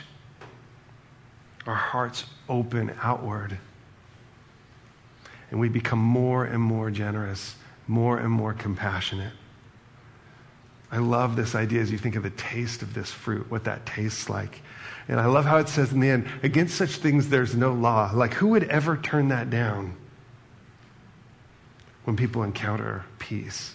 Our 1.65 1.75
hearts 1.75 2.25
open 2.47 2.93
outward. 3.01 3.57
And 5.51 5.59
we 5.59 5.69
become 5.69 5.99
more 5.99 6.45
and 6.45 6.61
more 6.61 6.89
generous, 6.89 7.55
more 7.87 8.17
and 8.17 8.31
more 8.31 8.53
compassionate. 8.53 9.33
I 10.89 10.99
love 10.99 11.35
this 11.35 11.53
idea 11.53 11.81
as 11.81 11.91
you 11.91 11.97
think 11.97 12.15
of 12.15 12.23
the 12.23 12.29
taste 12.31 12.81
of 12.81 12.93
this 12.93 13.11
fruit, 13.11 13.51
what 13.51 13.65
that 13.65 13.85
tastes 13.85 14.29
like. 14.29 14.61
And 15.09 15.19
I 15.19 15.25
love 15.25 15.45
how 15.45 15.57
it 15.57 15.67
says 15.67 15.91
in 15.91 15.99
the 15.99 16.09
end, 16.09 16.27
against 16.43 16.75
such 16.75 16.91
things 16.91 17.27
there's 17.27 17.55
no 17.55 17.73
law. 17.73 18.11
Like, 18.13 18.33
who 18.33 18.47
would 18.49 18.63
ever 18.65 18.95
turn 18.95 19.27
that 19.29 19.49
down 19.49 19.95
when 22.05 22.15
people 22.15 22.43
encounter 22.43 23.03
peace? 23.19 23.73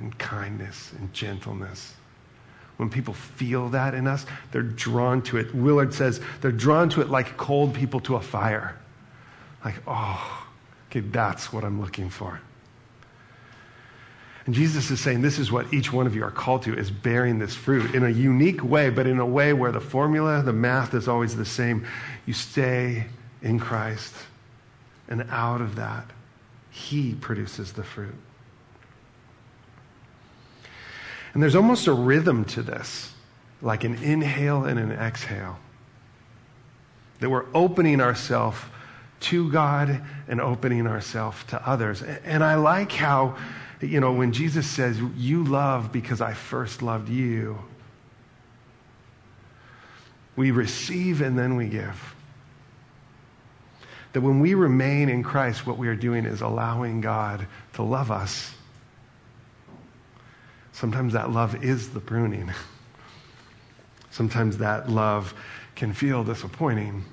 And 0.00 0.16
kindness 0.18 0.92
and 0.98 1.12
gentleness. 1.12 1.94
When 2.76 2.88
people 2.88 3.14
feel 3.14 3.68
that 3.70 3.94
in 3.94 4.06
us, 4.06 4.24
they're 4.52 4.62
drawn 4.62 5.22
to 5.22 5.36
it. 5.36 5.54
Willard 5.54 5.92
says 5.92 6.20
they're 6.40 6.50
drawn 6.50 6.88
to 6.90 7.02
it 7.02 7.10
like 7.10 7.36
cold 7.36 7.74
people 7.74 8.00
to 8.00 8.16
a 8.16 8.20
fire. 8.20 8.74
Like, 9.64 9.74
oh, 9.86 10.46
okay, 10.88 11.00
that's 11.00 11.52
what 11.52 11.62
I'm 11.62 11.80
looking 11.80 12.08
for. 12.08 12.40
And 14.46 14.54
Jesus 14.54 14.90
is 14.90 15.00
saying 15.00 15.20
this 15.20 15.38
is 15.38 15.52
what 15.52 15.72
each 15.72 15.92
one 15.92 16.06
of 16.06 16.16
you 16.16 16.24
are 16.24 16.30
called 16.30 16.62
to 16.62 16.74
is 16.74 16.90
bearing 16.90 17.38
this 17.38 17.54
fruit 17.54 17.94
in 17.94 18.02
a 18.02 18.08
unique 18.08 18.64
way, 18.64 18.88
but 18.88 19.06
in 19.06 19.20
a 19.20 19.26
way 19.26 19.52
where 19.52 19.70
the 19.70 19.80
formula, 19.80 20.42
the 20.42 20.52
math 20.52 20.94
is 20.94 21.06
always 21.06 21.36
the 21.36 21.44
same. 21.44 21.86
You 22.24 22.32
stay 22.32 23.04
in 23.42 23.60
Christ, 23.60 24.14
and 25.08 25.26
out 25.30 25.60
of 25.60 25.76
that, 25.76 26.06
He 26.70 27.14
produces 27.14 27.72
the 27.72 27.84
fruit. 27.84 28.14
And 31.32 31.42
there's 31.42 31.54
almost 31.54 31.86
a 31.86 31.92
rhythm 31.92 32.44
to 32.46 32.62
this, 32.62 33.12
like 33.62 33.84
an 33.84 33.94
inhale 34.02 34.64
and 34.64 34.78
an 34.78 34.92
exhale. 34.92 35.58
That 37.20 37.30
we're 37.30 37.46
opening 37.54 38.00
ourselves 38.00 38.58
to 39.20 39.50
God 39.50 40.02
and 40.28 40.40
opening 40.40 40.86
ourselves 40.86 41.42
to 41.48 41.68
others. 41.68 42.02
And 42.02 42.42
I 42.42 42.54
like 42.54 42.90
how, 42.90 43.36
you 43.80 44.00
know, 44.00 44.12
when 44.12 44.32
Jesus 44.32 44.66
says, 44.66 44.98
You 45.16 45.44
love 45.44 45.92
because 45.92 46.20
I 46.20 46.34
first 46.34 46.82
loved 46.82 47.08
you, 47.08 47.58
We 50.36 50.52
receive 50.52 51.20
and 51.20 51.38
then 51.38 51.56
we 51.56 51.68
give. 51.68 52.14
That 54.12 54.22
when 54.22 54.40
we 54.40 54.54
remain 54.54 55.08
in 55.08 55.22
Christ, 55.22 55.66
what 55.66 55.78
we 55.78 55.86
are 55.88 55.94
doing 55.94 56.24
is 56.24 56.40
allowing 56.40 57.00
God 57.00 57.46
to 57.74 57.82
love 57.82 58.10
us. 58.10 58.54
Sometimes 60.80 61.12
that 61.12 61.30
love 61.30 61.62
is 61.62 61.90
the 61.90 62.00
pruning. 62.00 62.50
Sometimes 64.10 64.56
that 64.58 64.88
love 64.88 65.34
can 65.76 65.92
feel 65.92 66.24
disappointing. 66.24 67.04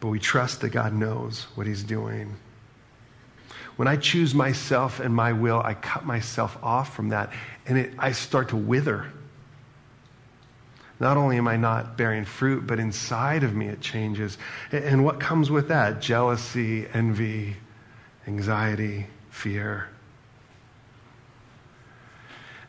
But 0.00 0.08
we 0.08 0.18
trust 0.18 0.62
that 0.62 0.70
God 0.70 0.94
knows 0.94 1.46
what 1.56 1.66
He's 1.66 1.82
doing. 1.84 2.36
When 3.76 3.86
I 3.86 3.96
choose 3.96 4.34
myself 4.34 4.98
and 4.98 5.14
my 5.14 5.34
will, 5.34 5.60
I 5.62 5.74
cut 5.74 6.06
myself 6.06 6.56
off 6.62 6.96
from 6.96 7.10
that 7.10 7.34
and 7.66 7.76
it, 7.76 7.92
I 7.98 8.12
start 8.12 8.48
to 8.48 8.56
wither. 8.56 9.12
Not 11.00 11.18
only 11.18 11.36
am 11.36 11.48
I 11.48 11.58
not 11.58 11.98
bearing 11.98 12.24
fruit, 12.24 12.66
but 12.66 12.78
inside 12.78 13.42
of 13.42 13.54
me 13.54 13.68
it 13.68 13.82
changes. 13.82 14.38
And 14.72 15.04
what 15.04 15.20
comes 15.20 15.50
with 15.50 15.68
that? 15.68 16.00
Jealousy, 16.00 16.86
envy, 16.94 17.58
anxiety, 18.26 19.06
fear. 19.28 19.90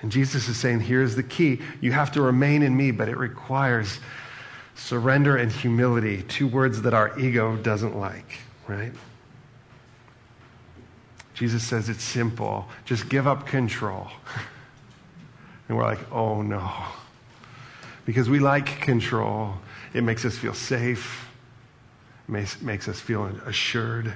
And 0.01 0.11
Jesus 0.11 0.47
is 0.47 0.57
saying, 0.57 0.81
here's 0.81 1.15
the 1.15 1.23
key. 1.23 1.61
You 1.79 1.91
have 1.91 2.11
to 2.13 2.21
remain 2.21 2.63
in 2.63 2.75
me, 2.75 2.91
but 2.91 3.07
it 3.07 3.17
requires 3.17 3.99
surrender 4.75 5.37
and 5.37 5.51
humility, 5.51 6.23
two 6.23 6.47
words 6.47 6.81
that 6.81 6.93
our 6.93 7.17
ego 7.19 7.55
doesn't 7.57 7.95
like, 7.95 8.39
right? 8.67 8.91
Jesus 11.35 11.63
says 11.63 11.89
it's 11.89 12.03
simple. 12.03 12.67
Just 12.85 13.09
give 13.09 13.27
up 13.27 13.45
control. 13.45 14.07
and 15.67 15.77
we're 15.77 15.83
like, 15.83 16.11
oh 16.11 16.41
no. 16.41 16.71
Because 18.05 18.29
we 18.29 18.39
like 18.39 18.81
control. 18.81 19.53
It 19.93 20.03
makes 20.03 20.25
us 20.25 20.37
feel 20.37 20.53
safe, 20.53 21.29
it 22.27 22.31
makes, 22.31 22.61
makes 22.61 22.87
us 22.87 22.99
feel 22.99 23.25
assured. 23.45 24.13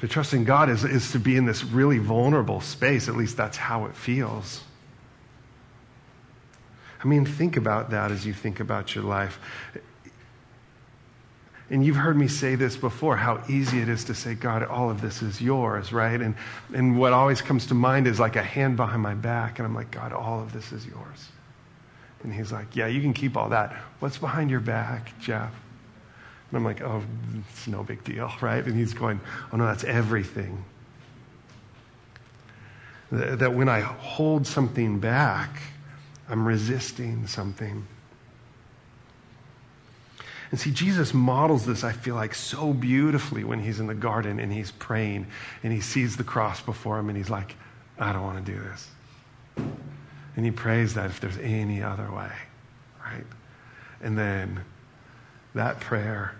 To 0.00 0.08
trust 0.08 0.32
in 0.32 0.44
God 0.44 0.70
is, 0.70 0.84
is 0.84 1.12
to 1.12 1.18
be 1.18 1.36
in 1.36 1.44
this 1.44 1.64
really 1.64 1.98
vulnerable 1.98 2.60
space. 2.60 3.08
At 3.08 3.16
least 3.16 3.36
that's 3.36 3.56
how 3.56 3.86
it 3.86 3.96
feels. 3.96 4.62
I 7.02 7.06
mean, 7.06 7.24
think 7.24 7.56
about 7.56 7.90
that 7.90 8.10
as 8.10 8.26
you 8.26 8.32
think 8.32 8.60
about 8.60 8.94
your 8.94 9.04
life. 9.04 9.38
And 11.70 11.84
you've 11.84 11.96
heard 11.96 12.16
me 12.16 12.28
say 12.28 12.54
this 12.54 12.76
before 12.76 13.16
how 13.16 13.42
easy 13.48 13.80
it 13.80 13.88
is 13.88 14.04
to 14.04 14.14
say, 14.14 14.34
God, 14.34 14.62
all 14.62 14.88
of 14.88 15.00
this 15.00 15.20
is 15.20 15.40
yours, 15.40 15.92
right? 15.92 16.18
And, 16.20 16.34
and 16.74 16.98
what 16.98 17.12
always 17.12 17.42
comes 17.42 17.66
to 17.66 17.74
mind 17.74 18.06
is 18.06 18.18
like 18.18 18.36
a 18.36 18.42
hand 18.42 18.76
behind 18.76 19.02
my 19.02 19.14
back. 19.14 19.58
And 19.58 19.66
I'm 19.66 19.74
like, 19.74 19.90
God, 19.90 20.12
all 20.12 20.40
of 20.40 20.52
this 20.52 20.72
is 20.72 20.86
yours. 20.86 21.28
And 22.22 22.32
he's 22.32 22.50
like, 22.50 22.74
Yeah, 22.74 22.86
you 22.86 23.00
can 23.00 23.12
keep 23.12 23.36
all 23.36 23.50
that. 23.50 23.72
What's 24.00 24.18
behind 24.18 24.50
your 24.50 24.60
back, 24.60 25.12
Jeff? 25.20 25.52
And 26.50 26.58
I'm 26.58 26.64
like, 26.64 26.80
Oh, 26.80 27.02
it's 27.50 27.66
no 27.66 27.82
big 27.82 28.04
deal, 28.04 28.32
right? 28.40 28.64
And 28.64 28.76
he's 28.76 28.94
going, 28.94 29.20
Oh, 29.52 29.56
no, 29.56 29.66
that's 29.66 29.84
everything. 29.84 30.64
That 33.10 33.54
when 33.54 33.68
I 33.68 33.80
hold 33.80 34.46
something 34.46 34.98
back, 34.98 35.62
I'm 36.28 36.46
resisting 36.46 37.26
something. 37.26 37.86
And 40.50 40.58
see, 40.58 40.70
Jesus 40.70 41.12
models 41.12 41.66
this, 41.66 41.84
I 41.84 41.92
feel 41.92 42.14
like, 42.14 42.34
so 42.34 42.72
beautifully 42.72 43.44
when 43.44 43.60
he's 43.60 43.80
in 43.80 43.86
the 43.86 43.94
garden 43.94 44.40
and 44.40 44.52
he's 44.52 44.70
praying 44.70 45.26
and 45.62 45.72
he 45.72 45.80
sees 45.80 46.16
the 46.16 46.24
cross 46.24 46.60
before 46.60 46.98
him 46.98 47.08
and 47.08 47.18
he's 47.18 47.28
like, 47.30 47.54
I 47.98 48.12
don't 48.12 48.22
want 48.22 48.44
to 48.44 48.52
do 48.52 48.58
this. 48.58 48.88
And 50.36 50.44
he 50.44 50.50
prays 50.50 50.94
that 50.94 51.06
if 51.06 51.20
there's 51.20 51.36
any 51.38 51.82
other 51.82 52.10
way, 52.10 52.30
right? 53.04 53.24
And 54.00 54.16
then 54.16 54.60
that 55.54 55.80
prayer, 55.80 56.34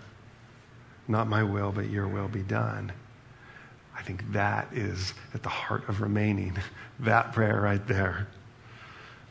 not 1.07 1.27
my 1.27 1.43
will, 1.43 1.71
but 1.71 1.89
your 1.89 2.07
will 2.07 2.27
be 2.27 2.41
done. 2.41 2.91
I 3.97 4.01
think 4.01 4.31
that 4.31 4.69
is 4.71 5.13
at 5.33 5.43
the 5.43 5.49
heart 5.49 5.87
of 5.89 6.01
remaining. 6.01 6.57
That 7.01 7.31
prayer 7.31 7.61
right 7.61 7.87
there. 7.87 8.27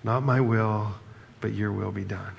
Not 0.03 0.23
my 0.23 0.41
will, 0.41 0.95
but 1.43 1.53
your 1.53 1.71
will 1.71 1.93
be 1.93 2.03
done. 2.03 2.33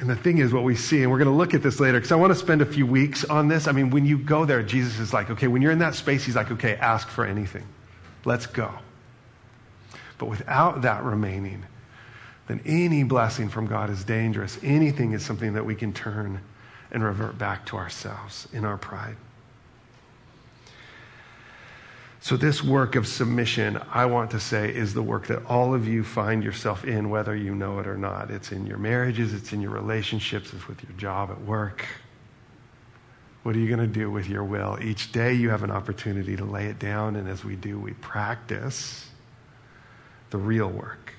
And 0.00 0.10
the 0.10 0.16
thing 0.16 0.38
is, 0.38 0.52
what 0.52 0.64
we 0.64 0.74
see, 0.74 1.02
and 1.02 1.12
we're 1.12 1.18
going 1.18 1.30
to 1.30 1.36
look 1.36 1.54
at 1.54 1.62
this 1.62 1.78
later, 1.78 1.98
because 1.98 2.10
I 2.10 2.16
want 2.16 2.32
to 2.32 2.38
spend 2.38 2.60
a 2.60 2.66
few 2.66 2.86
weeks 2.86 3.24
on 3.24 3.46
this. 3.46 3.68
I 3.68 3.72
mean, 3.72 3.90
when 3.90 4.04
you 4.04 4.18
go 4.18 4.44
there, 4.44 4.64
Jesus 4.64 4.98
is 4.98 5.12
like, 5.12 5.30
okay, 5.30 5.46
when 5.46 5.62
you're 5.62 5.70
in 5.70 5.78
that 5.78 5.94
space, 5.94 6.24
he's 6.24 6.34
like, 6.34 6.50
okay, 6.50 6.74
ask 6.74 7.08
for 7.08 7.24
anything. 7.24 7.64
Let's 8.24 8.46
go. 8.46 8.72
But 10.18 10.26
without 10.26 10.82
that 10.82 11.04
remaining, 11.04 11.64
then 12.46 12.60
any 12.66 13.04
blessing 13.04 13.48
from 13.48 13.66
God 13.66 13.90
is 13.90 14.04
dangerous. 14.04 14.58
Anything 14.62 15.12
is 15.12 15.24
something 15.24 15.54
that 15.54 15.64
we 15.64 15.74
can 15.74 15.92
turn 15.92 16.40
and 16.90 17.02
revert 17.02 17.38
back 17.38 17.64
to 17.66 17.76
ourselves 17.76 18.46
in 18.52 18.64
our 18.64 18.76
pride. 18.76 19.16
So, 22.20 22.38
this 22.38 22.62
work 22.64 22.96
of 22.96 23.06
submission, 23.06 23.78
I 23.92 24.06
want 24.06 24.30
to 24.30 24.40
say, 24.40 24.74
is 24.74 24.94
the 24.94 25.02
work 25.02 25.26
that 25.26 25.44
all 25.44 25.74
of 25.74 25.86
you 25.86 26.02
find 26.02 26.42
yourself 26.42 26.84
in, 26.84 27.10
whether 27.10 27.36
you 27.36 27.54
know 27.54 27.80
it 27.80 27.86
or 27.86 27.98
not. 27.98 28.30
It's 28.30 28.50
in 28.50 28.66
your 28.66 28.78
marriages, 28.78 29.34
it's 29.34 29.52
in 29.52 29.60
your 29.60 29.72
relationships, 29.72 30.54
it's 30.54 30.66
with 30.66 30.82
your 30.82 30.96
job 30.96 31.30
at 31.30 31.40
work. 31.42 31.84
What 33.42 33.54
are 33.54 33.58
you 33.58 33.68
going 33.68 33.86
to 33.86 33.86
do 33.86 34.10
with 34.10 34.26
your 34.26 34.42
will? 34.42 34.78
Each 34.80 35.12
day 35.12 35.34
you 35.34 35.50
have 35.50 35.62
an 35.62 35.70
opportunity 35.70 36.34
to 36.34 36.46
lay 36.46 36.64
it 36.64 36.78
down, 36.78 37.16
and 37.16 37.28
as 37.28 37.44
we 37.44 37.56
do, 37.56 37.78
we 37.78 37.92
practice 37.92 39.06
the 40.30 40.38
real 40.38 40.70
work. 40.70 41.12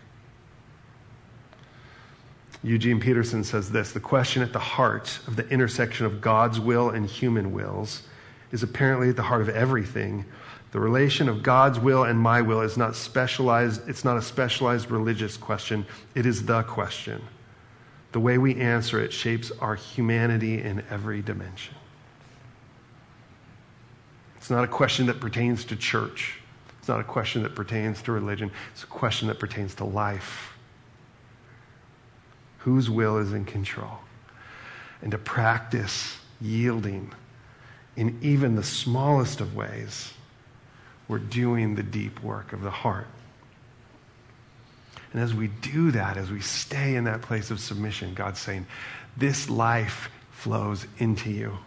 Eugene 2.65 2.99
Peterson 2.99 3.43
says 3.43 3.71
this 3.71 3.91
The 3.91 3.99
question 3.99 4.41
at 4.41 4.51
the 4.51 4.59
heart 4.59 5.19
of 5.27 5.35
the 5.35 5.47
intersection 5.49 6.05
of 6.05 6.19
God's 6.19 6.59
will 6.59 6.89
and 6.89 7.05
human 7.05 7.53
wills 7.53 8.03
is 8.51 8.63
apparently 8.63 9.09
at 9.09 9.15
the 9.15 9.23
heart 9.23 9.41
of 9.41 9.49
everything 9.49 10.25
the 10.71 10.79
relation 10.81 11.29
of 11.29 11.41
God's 11.41 11.79
will 11.79 12.03
and 12.03 12.19
my 12.19 12.41
will 12.41 12.59
is 12.59 12.75
not 12.75 12.97
specialized, 12.97 13.87
it's 13.87 14.03
not 14.03 14.17
a 14.17 14.21
specialized 14.21 14.91
religious 14.91 15.37
question, 15.37 15.85
it 16.15 16.25
is 16.25 16.45
the 16.45 16.63
question. 16.63 17.21
The 18.11 18.19
way 18.19 18.37
we 18.37 18.55
answer 18.55 18.99
it 18.99 19.13
shapes 19.13 19.53
our 19.61 19.75
humanity 19.75 20.61
in 20.61 20.83
every 20.89 21.21
dimension. 21.21 21.75
It's 24.35 24.49
not 24.49 24.65
a 24.65 24.67
question 24.67 25.05
that 25.05 25.21
pertains 25.21 25.63
to 25.65 25.77
church. 25.77 26.39
It's 26.79 26.89
not 26.89 26.99
a 26.99 27.05
question 27.05 27.43
that 27.43 27.55
pertains 27.55 28.01
to 28.01 28.11
religion. 28.11 28.51
It's 28.73 28.83
a 28.83 28.87
question 28.87 29.29
that 29.29 29.39
pertains 29.39 29.75
to 29.75 29.85
life. 29.85 30.54
Whose 32.65 32.89
will 32.89 33.19
is 33.19 33.31
in 33.31 33.45
control? 33.45 33.99
And 35.03 35.11
to 35.11 35.19
practice 35.19 36.17
yielding 36.41 37.13
in 37.95 38.17
even 38.23 38.55
the 38.55 38.63
smallest 38.63 39.39
of 39.39 39.55
ways 39.55 40.11
we're 41.07 41.19
doing 41.19 41.75
the 41.75 41.83
deep 41.83 42.23
work 42.23 42.53
of 42.53 42.63
the 42.63 42.71
heart. 42.71 43.05
And 45.13 45.21
as 45.21 45.31
we 45.31 45.47
do 45.47 45.91
that, 45.91 46.17
as 46.17 46.31
we 46.31 46.41
stay 46.41 46.95
in 46.95 47.03
that 47.03 47.21
place 47.21 47.51
of 47.51 47.59
submission, 47.59 48.15
God's 48.15 48.39
saying, 48.39 48.65
This 49.15 49.47
life 49.47 50.09
flows 50.31 50.87
into 50.97 51.29
you. 51.29 51.59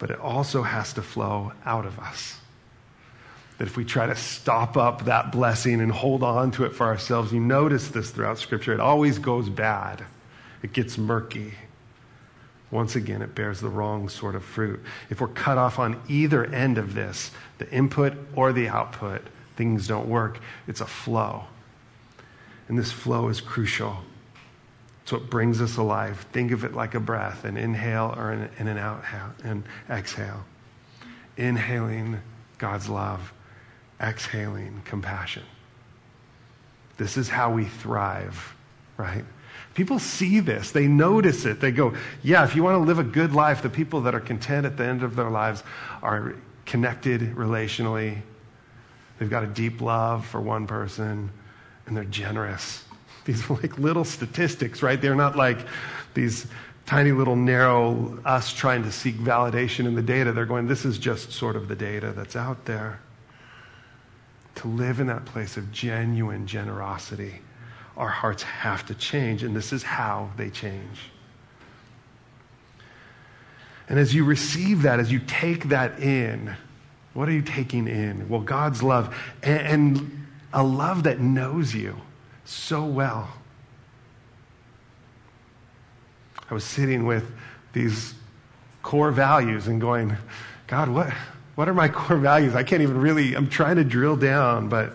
But 0.00 0.10
it 0.10 0.18
also 0.18 0.64
has 0.64 0.94
to 0.94 1.02
flow 1.02 1.52
out 1.64 1.86
of 1.86 2.00
us. 2.00 2.40
That 3.58 3.68
if 3.68 3.76
we 3.76 3.84
try 3.84 4.06
to 4.06 4.16
stop 4.16 4.76
up 4.76 5.04
that 5.04 5.30
blessing 5.30 5.80
and 5.80 5.92
hold 5.92 6.22
on 6.22 6.50
to 6.52 6.64
it 6.64 6.74
for 6.74 6.86
ourselves, 6.86 7.32
you 7.32 7.40
notice 7.40 7.88
this 7.88 8.10
throughout 8.10 8.38
Scripture, 8.38 8.72
it 8.72 8.80
always 8.80 9.18
goes 9.18 9.48
bad. 9.48 10.04
It 10.62 10.72
gets 10.72 10.98
murky 10.98 11.54
once 12.74 12.96
again, 12.96 13.22
it 13.22 13.36
bears 13.36 13.60
the 13.60 13.68
wrong 13.68 14.08
sort 14.08 14.34
of 14.34 14.42
fruit. 14.42 14.82
If 15.08 15.20
we're 15.20 15.28
cut 15.28 15.58
off 15.58 15.78
on 15.78 16.02
either 16.08 16.44
end 16.44 16.76
of 16.76 16.92
this, 16.92 17.30
the 17.58 17.70
input 17.70 18.14
or 18.34 18.52
the 18.52 18.68
output, 18.68 19.22
things 19.54 19.86
don't 19.86 20.08
work. 20.08 20.40
It's 20.66 20.80
a 20.80 20.86
flow. 20.86 21.44
And 22.68 22.76
this 22.76 22.90
flow 22.90 23.28
is 23.28 23.40
crucial. 23.40 23.98
It's 25.04 25.12
what 25.12 25.30
brings 25.30 25.60
us 25.60 25.76
alive. 25.76 26.26
Think 26.32 26.50
of 26.50 26.64
it 26.64 26.74
like 26.74 26.96
a 26.96 27.00
breath 27.00 27.44
an 27.44 27.56
inhale 27.56 28.12
or 28.16 28.32
an, 28.32 28.50
in 28.58 28.66
and 28.66 28.76
an 28.76 28.84
outhale 28.84 29.30
and 29.44 29.62
exhale. 29.88 30.44
Inhaling 31.36 32.20
God's 32.58 32.88
love, 32.88 33.32
exhaling 34.04 34.82
compassion. 34.84 35.42
This 36.96 37.16
is 37.16 37.28
how 37.28 37.50
we 37.50 37.64
thrive, 37.64 38.54
right? 38.96 39.24
People 39.74 39.98
see 39.98 40.38
this, 40.38 40.70
they 40.70 40.86
notice 40.86 41.44
it. 41.44 41.60
They 41.60 41.72
go, 41.72 41.94
yeah, 42.22 42.44
if 42.44 42.54
you 42.54 42.62
want 42.62 42.76
to 42.76 42.86
live 42.86 43.00
a 43.00 43.04
good 43.04 43.32
life, 43.32 43.62
the 43.62 43.68
people 43.68 44.02
that 44.02 44.14
are 44.14 44.20
content 44.20 44.66
at 44.66 44.76
the 44.76 44.84
end 44.84 45.02
of 45.02 45.16
their 45.16 45.30
lives 45.30 45.64
are 46.02 46.34
connected 46.64 47.34
relationally. 47.34 48.18
They've 49.18 49.30
got 49.30 49.42
a 49.42 49.48
deep 49.48 49.80
love 49.80 50.24
for 50.26 50.40
one 50.40 50.66
person, 50.66 51.30
and 51.86 51.96
they're 51.96 52.04
generous. 52.04 52.84
These 53.24 53.50
are 53.50 53.54
like 53.54 53.78
little 53.78 54.04
statistics, 54.04 54.82
right? 54.82 55.00
They're 55.00 55.14
not 55.14 55.34
like 55.34 55.58
these 56.12 56.46
tiny 56.86 57.10
little 57.10 57.36
narrow 57.36 58.18
us 58.24 58.52
trying 58.52 58.82
to 58.82 58.92
seek 58.92 59.16
validation 59.16 59.86
in 59.86 59.94
the 59.94 60.02
data. 60.02 60.32
They're 60.32 60.44
going, 60.44 60.66
this 60.66 60.84
is 60.84 60.98
just 60.98 61.32
sort 61.32 61.56
of 61.56 61.66
the 61.66 61.74
data 61.74 62.12
that's 62.12 62.36
out 62.36 62.66
there. 62.66 63.00
To 64.56 64.68
live 64.68 65.00
in 65.00 65.06
that 65.08 65.24
place 65.24 65.56
of 65.56 65.70
genuine 65.72 66.46
generosity, 66.46 67.40
our 67.96 68.08
hearts 68.08 68.42
have 68.42 68.86
to 68.86 68.94
change, 68.94 69.42
and 69.42 69.54
this 69.54 69.72
is 69.72 69.82
how 69.82 70.30
they 70.36 70.50
change. 70.50 71.10
And 73.88 73.98
as 73.98 74.14
you 74.14 74.24
receive 74.24 74.82
that, 74.82 74.98
as 74.98 75.12
you 75.12 75.20
take 75.26 75.68
that 75.68 76.00
in, 76.00 76.56
what 77.12 77.28
are 77.28 77.32
you 77.32 77.42
taking 77.42 77.86
in? 77.86 78.28
Well, 78.28 78.40
God's 78.40 78.82
love, 78.82 79.16
and, 79.42 79.60
and 79.60 80.26
a 80.52 80.62
love 80.62 81.04
that 81.04 81.20
knows 81.20 81.74
you 81.74 81.96
so 82.44 82.84
well. 82.84 83.28
I 86.50 86.54
was 86.54 86.64
sitting 86.64 87.06
with 87.06 87.30
these 87.72 88.14
core 88.82 89.10
values 89.10 89.66
and 89.66 89.80
going, 89.80 90.16
God, 90.66 90.88
what, 90.88 91.12
what 91.54 91.68
are 91.68 91.74
my 91.74 91.88
core 91.90 92.16
values? 92.16 92.54
I 92.54 92.62
can't 92.62 92.82
even 92.82 93.00
really, 93.00 93.34
I'm 93.34 93.48
trying 93.48 93.76
to 93.76 93.84
drill 93.84 94.16
down, 94.16 94.68
but. 94.68 94.92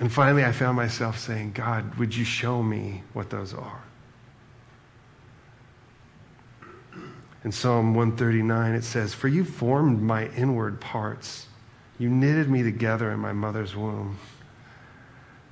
And 0.00 0.12
finally, 0.12 0.44
I 0.44 0.52
found 0.52 0.76
myself 0.76 1.18
saying, 1.18 1.52
God, 1.52 1.96
would 1.96 2.14
you 2.14 2.24
show 2.24 2.62
me 2.62 3.02
what 3.14 3.30
those 3.30 3.52
are? 3.52 3.82
In 7.44 7.52
Psalm 7.52 7.94
139, 7.94 8.74
it 8.74 8.84
says, 8.84 9.14
For 9.14 9.26
you 9.26 9.44
formed 9.44 10.00
my 10.00 10.28
inward 10.28 10.80
parts. 10.80 11.46
You 11.98 12.08
knitted 12.08 12.48
me 12.48 12.62
together 12.62 13.10
in 13.10 13.18
my 13.18 13.32
mother's 13.32 13.74
womb. 13.74 14.18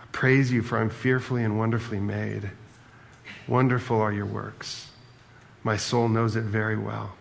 I 0.01 0.05
praise 0.13 0.53
you, 0.53 0.63
for 0.63 0.79
I'm 0.79 0.91
fearfully 0.91 1.43
and 1.43 1.59
wonderfully 1.59 1.99
made. 1.99 2.51
Wonderful 3.49 4.01
are 4.01 4.13
your 4.13 4.27
works. 4.27 4.91
My 5.65 5.77
soul 5.77 6.09
knows 6.09 6.37
it 6.37 6.43
very 6.43 6.77
well. 6.77 7.15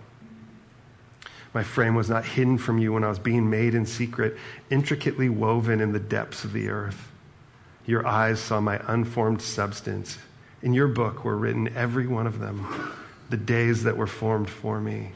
My 1.55 1.63
frame 1.63 1.95
was 1.95 2.09
not 2.09 2.25
hidden 2.25 2.57
from 2.57 2.79
you 2.79 2.91
when 2.91 3.05
I 3.05 3.07
was 3.07 3.17
being 3.17 3.49
made 3.49 3.75
in 3.75 3.85
secret, 3.85 4.35
intricately 4.69 5.29
woven 5.29 5.79
in 5.79 5.93
the 5.93 6.01
depths 6.01 6.43
of 6.43 6.51
the 6.51 6.67
earth. 6.67 7.09
Your 7.85 8.05
eyes 8.05 8.41
saw 8.41 8.59
my 8.59 8.81
unformed 8.87 9.41
substance. 9.41 10.17
In 10.61 10.73
your 10.73 10.89
book 10.89 11.23
were 11.23 11.37
written 11.37 11.73
every 11.73 12.07
one 12.07 12.27
of 12.27 12.39
them, 12.39 12.91
the 13.29 13.37
days 13.37 13.83
that 13.83 13.95
were 13.95 14.05
formed 14.05 14.49
for 14.49 14.81
me, 14.81 15.13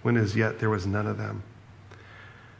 when 0.00 0.16
as 0.16 0.34
yet 0.34 0.58
there 0.58 0.70
was 0.70 0.86
none 0.86 1.06
of 1.06 1.18
them. 1.18 1.42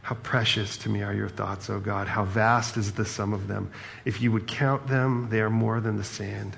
How 0.03 0.13
precious 0.15 0.77
to 0.77 0.89
me 0.89 1.01
are 1.01 1.13
your 1.13 1.29
thoughts, 1.29 1.67
O 1.67 1.79
God. 1.79 2.07
How 2.07 2.25
vast 2.25 2.77
is 2.77 2.91
the 2.91 3.05
sum 3.05 3.33
of 3.33 3.47
them. 3.47 3.71
If 4.05 4.21
you 4.21 4.31
would 4.33 4.45
count 4.45 4.85
them, 4.85 5.29
they 5.31 5.41
are 5.41 5.49
more 5.49 5.81
than 5.81 5.97
the 5.97 6.03
sand. 6.03 6.57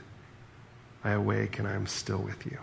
I 1.02 1.12
awake 1.12 1.60
and 1.60 1.68
I 1.68 1.76
am 1.76 1.88
still 1.88 2.20
with 2.20 2.46
you. 2.46 2.58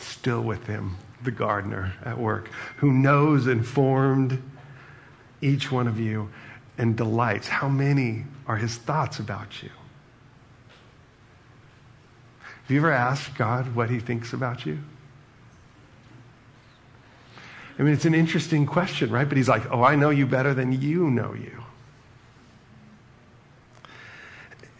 Still 0.00 0.42
with 0.42 0.66
him, 0.66 0.98
the 1.22 1.30
gardener 1.30 1.94
at 2.04 2.18
work, 2.18 2.50
who 2.76 2.92
knows 2.92 3.46
and 3.46 3.66
formed 3.66 4.42
each 5.40 5.70
one 5.70 5.86
of 5.86 5.98
you 5.98 6.30
and 6.76 6.96
delights. 6.96 7.48
How 7.48 7.68
many 7.68 8.24
are 8.46 8.56
his 8.56 8.76
thoughts 8.76 9.18
about 9.18 9.62
you? 9.62 9.70
Have 12.40 12.70
you 12.70 12.78
ever 12.78 12.92
asked 12.92 13.36
God 13.36 13.74
what 13.74 13.90
he 13.90 13.98
thinks 13.98 14.32
about 14.32 14.66
you? 14.66 14.78
I 17.78 17.82
mean, 17.82 17.94
it's 17.94 18.04
an 18.04 18.14
interesting 18.14 18.66
question, 18.66 19.10
right? 19.10 19.28
But 19.28 19.36
he's 19.36 19.48
like, 19.48 19.70
oh, 19.70 19.82
I 19.82 19.94
know 19.94 20.10
you 20.10 20.26
better 20.26 20.52
than 20.52 20.72
you 20.72 21.10
know 21.10 21.32
you. 21.32 21.62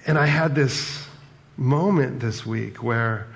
And 0.06 0.18
I 0.18 0.26
had 0.26 0.54
this 0.54 1.06
moment 1.56 2.20
this 2.20 2.44
week 2.44 2.82
where, 2.82 3.26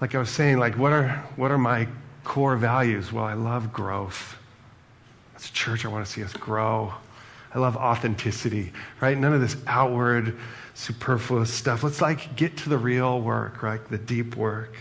like 0.00 0.14
I 0.14 0.18
was 0.18 0.30
saying, 0.30 0.58
like, 0.58 0.76
what 0.76 0.92
are, 0.92 1.08
what 1.36 1.50
are 1.50 1.58
my 1.58 1.88
core 2.28 2.56
values? 2.56 3.10
Well, 3.10 3.24
I 3.24 3.32
love 3.32 3.72
growth. 3.72 4.36
As 5.34 5.48
a 5.48 5.52
church, 5.52 5.84
I 5.84 5.88
want 5.88 6.06
to 6.06 6.12
see 6.12 6.22
us 6.22 6.32
grow. 6.32 6.92
I 7.54 7.58
love 7.58 7.76
authenticity, 7.76 8.72
right? 9.00 9.16
None 9.16 9.32
of 9.32 9.40
this 9.40 9.56
outward, 9.66 10.36
superfluous 10.74 11.52
stuff. 11.52 11.82
Let's 11.82 12.02
like 12.02 12.36
get 12.36 12.58
to 12.58 12.68
the 12.68 12.76
real 12.76 13.20
work, 13.20 13.62
right? 13.62 13.82
The 13.88 13.96
deep 13.96 14.36
work. 14.36 14.76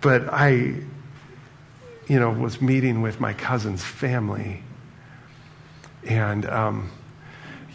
But 0.00 0.32
I, 0.32 0.50
you 2.08 2.18
know, 2.18 2.30
was 2.30 2.60
meeting 2.60 3.02
with 3.02 3.20
my 3.20 3.34
cousin's 3.34 3.84
family. 3.84 4.62
And, 6.04 6.46
um, 6.46 6.90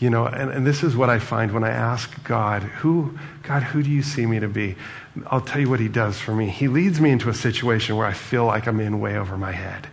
you 0.01 0.09
know, 0.09 0.25
and, 0.25 0.49
and 0.49 0.65
this 0.65 0.81
is 0.81 0.97
what 0.97 1.11
I 1.11 1.19
find 1.19 1.51
when 1.51 1.63
I 1.63 1.69
ask 1.69 2.23
God, 2.23 2.63
who, 2.63 3.19
God, 3.43 3.61
who 3.61 3.83
do 3.83 3.89
you 3.91 4.01
see 4.01 4.25
me 4.25 4.39
to 4.39 4.47
be? 4.47 4.75
I'll 5.27 5.41
tell 5.41 5.61
you 5.61 5.69
what 5.69 5.79
he 5.79 5.87
does 5.87 6.17
for 6.17 6.33
me. 6.33 6.49
He 6.49 6.67
leads 6.67 6.99
me 6.99 7.11
into 7.11 7.29
a 7.29 7.35
situation 7.35 7.95
where 7.95 8.07
I 8.07 8.13
feel 8.13 8.45
like 8.45 8.67
I'm 8.67 8.79
in 8.79 8.99
way 8.99 9.15
over 9.15 9.37
my 9.37 9.51
head. 9.51 9.87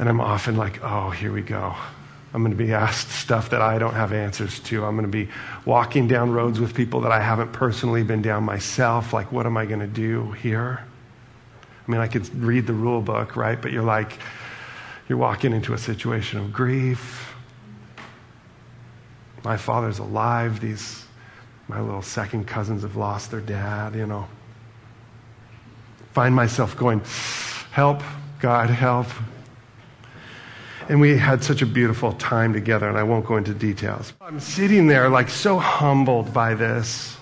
And 0.00 0.08
I'm 0.08 0.20
often 0.20 0.56
like, 0.56 0.82
oh, 0.82 1.10
here 1.10 1.32
we 1.32 1.42
go. 1.42 1.76
I'm 2.34 2.42
going 2.42 2.50
to 2.50 2.56
be 2.56 2.72
asked 2.72 3.08
stuff 3.08 3.50
that 3.50 3.62
I 3.62 3.78
don't 3.78 3.94
have 3.94 4.12
answers 4.12 4.58
to. 4.60 4.84
I'm 4.84 4.96
going 4.96 5.10
to 5.10 5.24
be 5.24 5.30
walking 5.64 6.08
down 6.08 6.32
roads 6.32 6.58
with 6.58 6.74
people 6.74 7.02
that 7.02 7.12
I 7.12 7.20
haven't 7.20 7.52
personally 7.52 8.02
been 8.02 8.20
down 8.20 8.42
myself. 8.42 9.12
Like, 9.12 9.30
what 9.30 9.46
am 9.46 9.56
I 9.56 9.64
going 9.64 9.78
to 9.78 9.86
do 9.86 10.32
here? 10.32 10.84
I 11.86 11.90
mean, 11.90 12.00
I 12.00 12.08
could 12.08 12.28
read 12.34 12.66
the 12.66 12.74
rule 12.74 13.00
book, 13.00 13.36
right? 13.36 13.62
But 13.62 13.70
you're 13.70 13.84
like, 13.84 14.18
you're 15.08 15.18
walking 15.18 15.52
into 15.52 15.72
a 15.72 15.78
situation 15.78 16.40
of 16.40 16.52
grief. 16.52 17.35
My 19.46 19.56
father's 19.56 20.00
alive. 20.00 20.58
These, 20.58 21.04
my 21.68 21.80
little 21.80 22.02
second 22.02 22.48
cousins 22.48 22.82
have 22.82 22.96
lost 22.96 23.30
their 23.30 23.40
dad, 23.40 23.94
you 23.94 24.04
know. 24.04 24.26
Find 26.14 26.34
myself 26.34 26.76
going, 26.76 27.00
help, 27.70 28.02
God, 28.40 28.70
help. 28.70 29.06
And 30.88 31.00
we 31.00 31.16
had 31.16 31.44
such 31.44 31.62
a 31.62 31.66
beautiful 31.66 32.12
time 32.14 32.52
together, 32.52 32.88
and 32.88 32.98
I 32.98 33.04
won't 33.04 33.24
go 33.24 33.36
into 33.36 33.54
details. 33.54 34.14
I'm 34.20 34.40
sitting 34.40 34.88
there, 34.88 35.08
like, 35.08 35.28
so 35.28 35.60
humbled 35.60 36.34
by 36.34 36.54
this 36.54 37.16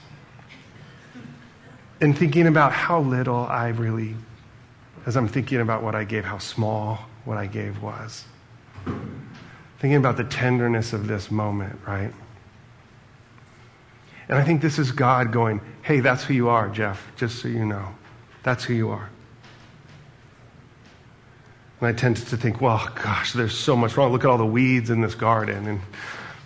and 2.00 2.16
thinking 2.16 2.46
about 2.46 2.72
how 2.72 3.00
little 3.00 3.44
I 3.44 3.68
really 3.68 4.16
as 5.04 5.14
I'm 5.14 5.28
thinking 5.28 5.60
about 5.60 5.82
what 5.82 5.94
I 5.94 6.04
gave, 6.04 6.24
how 6.24 6.38
small 6.38 7.00
what 7.26 7.36
I 7.36 7.46
gave 7.46 7.82
was. 7.82 8.24
Thinking 9.84 9.98
about 9.98 10.16
the 10.16 10.24
tenderness 10.24 10.94
of 10.94 11.08
this 11.08 11.30
moment, 11.30 11.78
right? 11.86 12.10
And 14.30 14.38
I 14.38 14.42
think 14.42 14.62
this 14.62 14.78
is 14.78 14.90
God 14.90 15.30
going, 15.30 15.60
hey, 15.82 16.00
that's 16.00 16.24
who 16.24 16.32
you 16.32 16.48
are, 16.48 16.70
Jeff, 16.70 17.12
just 17.16 17.42
so 17.42 17.48
you 17.48 17.66
know. 17.66 17.90
That's 18.44 18.64
who 18.64 18.72
you 18.72 18.88
are. 18.88 19.10
And 21.80 21.88
I 21.88 21.92
tend 21.92 22.16
to 22.16 22.36
think, 22.38 22.62
well, 22.62 22.90
gosh, 22.94 23.34
there's 23.34 23.52
so 23.52 23.76
much 23.76 23.94
wrong. 23.98 24.10
Look 24.10 24.24
at 24.24 24.30
all 24.30 24.38
the 24.38 24.46
weeds 24.46 24.88
in 24.88 25.02
this 25.02 25.14
garden. 25.14 25.68
And 25.68 25.80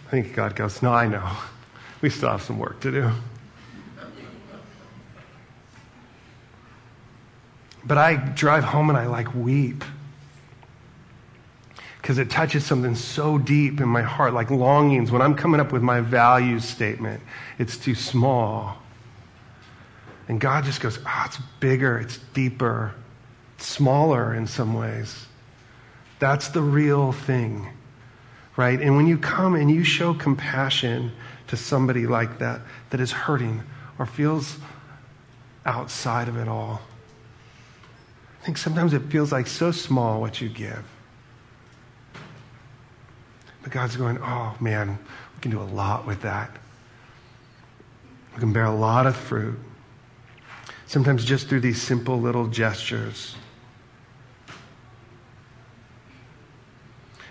I 0.09 0.11
think 0.11 0.35
God 0.35 0.57
goes, 0.57 0.83
no, 0.83 0.93
I 0.93 1.07
know. 1.07 1.31
We 2.01 2.11
still 2.11 2.31
have 2.31 2.43
some 2.43 2.59
work 2.59 2.81
to 2.81 2.91
do. 2.91 3.13
But 7.85 7.99
I 7.99 8.17
drive 8.17 8.65
home 8.65 8.89
and 8.89 8.99
I 8.99 9.07
like 9.07 9.33
weep 9.33 9.85
because 12.09 12.19
it 12.19 12.31
touches 12.31 12.65
something 12.65 12.95
so 12.95 13.37
deep 13.37 13.83
in 13.83 13.89
my 13.91 14.01
heart, 14.01 14.33
like 14.33 14.51
longings. 14.51 15.13
When 15.13 15.21
I'm 15.21 15.35
coming 15.35 15.61
up 15.61 15.73
with 15.73 15.83
my 15.83 16.01
values 16.01 16.65
statement, 16.65 17.23
it's 17.59 17.77
too 17.77 17.95
small. 17.95 18.79
And 20.27 20.41
God 20.41 20.65
just 20.65 20.81
goes, 20.81 20.99
ah, 21.05 21.25
oh, 21.25 21.27
it's 21.27 21.37
bigger, 21.61 21.99
it's 21.99 22.17
deeper, 22.33 22.95
it's 23.57 23.67
smaller 23.67 24.33
in 24.33 24.47
some 24.47 24.73
ways. 24.73 25.27
That's 26.19 26.49
the 26.49 26.63
real 26.63 27.13
thing, 27.13 27.69
right? 28.57 28.81
And 28.81 28.97
when 28.97 29.07
you 29.07 29.19
come 29.19 29.55
and 29.55 29.71
you 29.71 29.85
show 29.85 30.15
compassion 30.15 31.13
to 31.49 31.59
somebody 31.59 32.07
like 32.07 32.39
that, 32.39 32.63
that 32.89 33.01
is 33.01 33.13
hurting 33.13 33.63
or 33.99 34.07
feels 34.07 34.57
outside 35.67 36.29
of 36.29 36.39
it 36.39 36.49
all, 36.49 36.81
I 38.41 38.47
think 38.47 38.57
sometimes 38.57 38.95
it 38.95 39.03
feels 39.11 39.31
like 39.31 39.47
so 39.47 39.73
small 39.73 40.23
what 40.23 40.41
you 40.41 40.49
give. 40.49 40.87
But 43.69 43.75
God's 43.75 43.97
going, 43.97 44.19
oh 44.23 44.57
man, 44.61 44.99
we 45.35 45.41
can 45.43 45.51
do 45.51 45.61
a 45.61 45.63
lot 45.63 46.07
with 46.07 46.23
that. 46.23 46.51
We 48.33 48.41
can 48.41 48.55
bear 48.55 48.65
a 48.65 48.75
lot 48.75 49.07
of 49.07 49.15
fruit. 49.15 49.59
Sometimes 50.87 51.23
just 51.23 51.51
through 51.51 51.61
these 51.61 51.83
simple 51.83 52.19
little 52.19 52.47
gestures. 52.47 53.37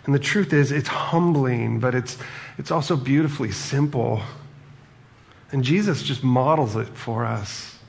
And 0.05 0.13
the 0.13 0.19
truth 0.19 0.53
is, 0.53 0.71
it's 0.71 0.87
humbling, 0.87 1.79
but 1.79 1.95
it's, 1.95 2.19
it's 2.59 2.69
also 2.69 2.95
beautifully 2.95 3.51
simple. 3.51 4.21
And 5.51 5.63
Jesus 5.63 6.03
just 6.03 6.23
models 6.23 6.75
it 6.75 6.89
for 6.89 7.25
us 7.25 7.79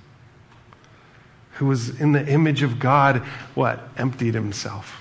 who 1.57 1.67
was 1.67 2.01
in 2.01 2.13
the 2.13 2.27
image 2.27 2.63
of 2.63 2.79
God, 2.79 3.19
what? 3.55 3.91
Emptied 3.99 4.33
himself. 4.33 4.98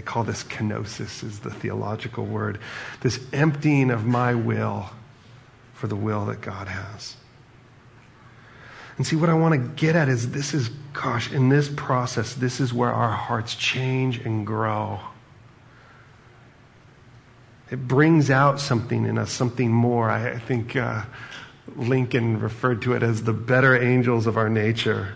They 0.00 0.06
call 0.06 0.24
this 0.24 0.44
kenosis, 0.44 1.22
is 1.22 1.40
the 1.40 1.50
theological 1.50 2.24
word. 2.24 2.58
This 3.02 3.20
emptying 3.34 3.90
of 3.90 4.06
my 4.06 4.34
will 4.34 4.88
for 5.74 5.88
the 5.88 5.96
will 5.96 6.24
that 6.24 6.40
God 6.40 6.68
has. 6.68 7.16
And 8.96 9.06
see, 9.06 9.14
what 9.14 9.28
I 9.28 9.34
want 9.34 9.52
to 9.52 9.58
get 9.76 9.96
at 9.96 10.08
is 10.08 10.30
this 10.30 10.54
is, 10.54 10.70
gosh, 10.94 11.30
in 11.30 11.50
this 11.50 11.68
process, 11.68 12.32
this 12.32 12.60
is 12.60 12.72
where 12.72 12.90
our 12.90 13.10
hearts 13.10 13.54
change 13.54 14.16
and 14.20 14.46
grow. 14.46 15.00
It 17.70 17.86
brings 17.86 18.30
out 18.30 18.58
something 18.58 19.04
in 19.04 19.18
us, 19.18 19.30
something 19.30 19.70
more. 19.70 20.08
I, 20.08 20.30
I 20.30 20.38
think 20.38 20.76
uh, 20.76 21.02
Lincoln 21.76 22.40
referred 22.40 22.80
to 22.82 22.94
it 22.94 23.02
as 23.02 23.24
the 23.24 23.34
better 23.34 23.76
angels 23.76 24.26
of 24.26 24.38
our 24.38 24.48
nature. 24.48 25.14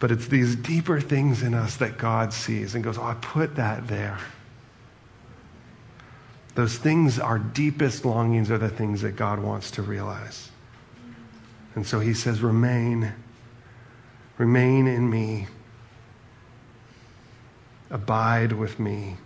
But 0.00 0.10
it's 0.10 0.28
these 0.28 0.54
deeper 0.54 1.00
things 1.00 1.42
in 1.42 1.54
us 1.54 1.76
that 1.76 1.98
God 1.98 2.32
sees 2.32 2.74
and 2.74 2.84
goes, 2.84 2.98
Oh, 2.98 3.02
I 3.02 3.14
put 3.14 3.56
that 3.56 3.88
there. 3.88 4.18
Those 6.54 6.76
things, 6.76 7.18
our 7.18 7.38
deepest 7.38 8.04
longings, 8.04 8.50
are 8.50 8.58
the 8.58 8.68
things 8.68 9.02
that 9.02 9.16
God 9.16 9.40
wants 9.40 9.70
to 9.72 9.82
realize. 9.82 10.50
And 11.74 11.86
so 11.86 12.00
he 12.00 12.14
says, 12.14 12.40
Remain. 12.40 13.12
Remain 14.38 14.86
in 14.86 15.10
me. 15.10 15.48
Abide 17.90 18.52
with 18.52 18.78
me. 18.78 19.16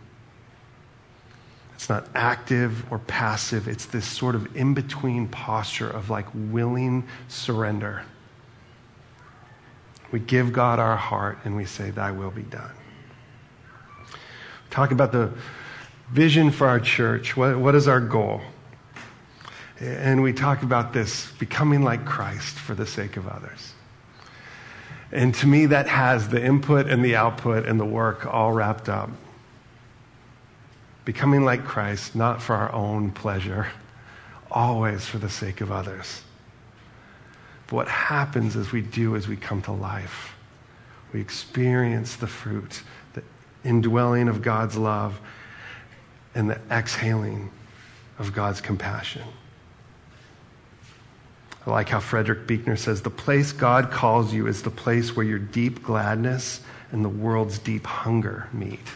It's 1.74 1.88
not 1.88 2.06
active 2.14 2.90
or 2.92 2.98
passive. 3.00 3.66
It's 3.66 3.86
this 3.86 4.06
sort 4.06 4.34
of 4.34 4.56
in 4.56 4.72
between 4.72 5.26
posture 5.28 5.90
of 5.90 6.10
like 6.10 6.26
willing 6.32 7.04
surrender. 7.28 8.04
We 10.12 10.20
give 10.20 10.52
God 10.52 10.78
our 10.78 10.96
heart 10.96 11.38
and 11.44 11.56
we 11.56 11.64
say, 11.64 11.90
Thy 11.90 12.12
will 12.12 12.30
be 12.30 12.42
done. 12.42 12.70
Talk 14.70 14.90
about 14.92 15.10
the 15.10 15.32
vision 16.10 16.50
for 16.50 16.68
our 16.68 16.78
church. 16.78 17.36
What, 17.36 17.58
what 17.58 17.74
is 17.74 17.88
our 17.88 18.00
goal? 18.00 18.42
And 19.80 20.22
we 20.22 20.32
talk 20.32 20.62
about 20.62 20.92
this 20.92 21.32
becoming 21.32 21.82
like 21.82 22.04
Christ 22.04 22.56
for 22.56 22.74
the 22.74 22.86
sake 22.86 23.16
of 23.16 23.26
others. 23.26 23.72
And 25.10 25.34
to 25.36 25.46
me, 25.46 25.66
that 25.66 25.88
has 25.88 26.28
the 26.28 26.42
input 26.42 26.86
and 26.86 27.04
the 27.04 27.16
output 27.16 27.66
and 27.66 27.80
the 27.80 27.84
work 27.84 28.24
all 28.24 28.52
wrapped 28.52 28.88
up. 28.88 29.10
Becoming 31.04 31.44
like 31.44 31.64
Christ, 31.64 32.14
not 32.14 32.40
for 32.40 32.54
our 32.54 32.72
own 32.72 33.10
pleasure, 33.10 33.68
always 34.50 35.04
for 35.04 35.18
the 35.18 35.28
sake 35.28 35.60
of 35.60 35.72
others. 35.72 36.22
But 37.72 37.76
what 37.76 37.88
happens 37.88 38.54
as 38.54 38.70
we 38.70 38.82
do 38.82 39.16
as 39.16 39.26
we 39.26 39.34
come 39.34 39.62
to 39.62 39.72
life, 39.72 40.36
we 41.10 41.22
experience 41.22 42.16
the 42.16 42.26
fruit, 42.26 42.82
the 43.14 43.22
indwelling 43.64 44.28
of 44.28 44.42
God's 44.42 44.76
love, 44.76 45.18
and 46.34 46.50
the 46.50 46.60
exhaling 46.70 47.50
of 48.18 48.34
God's 48.34 48.60
compassion. 48.60 49.22
I 51.66 51.70
like 51.70 51.88
how 51.88 52.00
Frederick 52.00 52.46
Buechner 52.46 52.76
says 52.76 53.00
the 53.00 53.08
place 53.08 53.52
God 53.52 53.90
calls 53.90 54.34
you 54.34 54.48
is 54.48 54.62
the 54.62 54.70
place 54.70 55.16
where 55.16 55.24
your 55.24 55.38
deep 55.38 55.82
gladness 55.82 56.60
and 56.90 57.02
the 57.02 57.08
world's 57.08 57.58
deep 57.58 57.86
hunger 57.86 58.50
meet. 58.52 58.86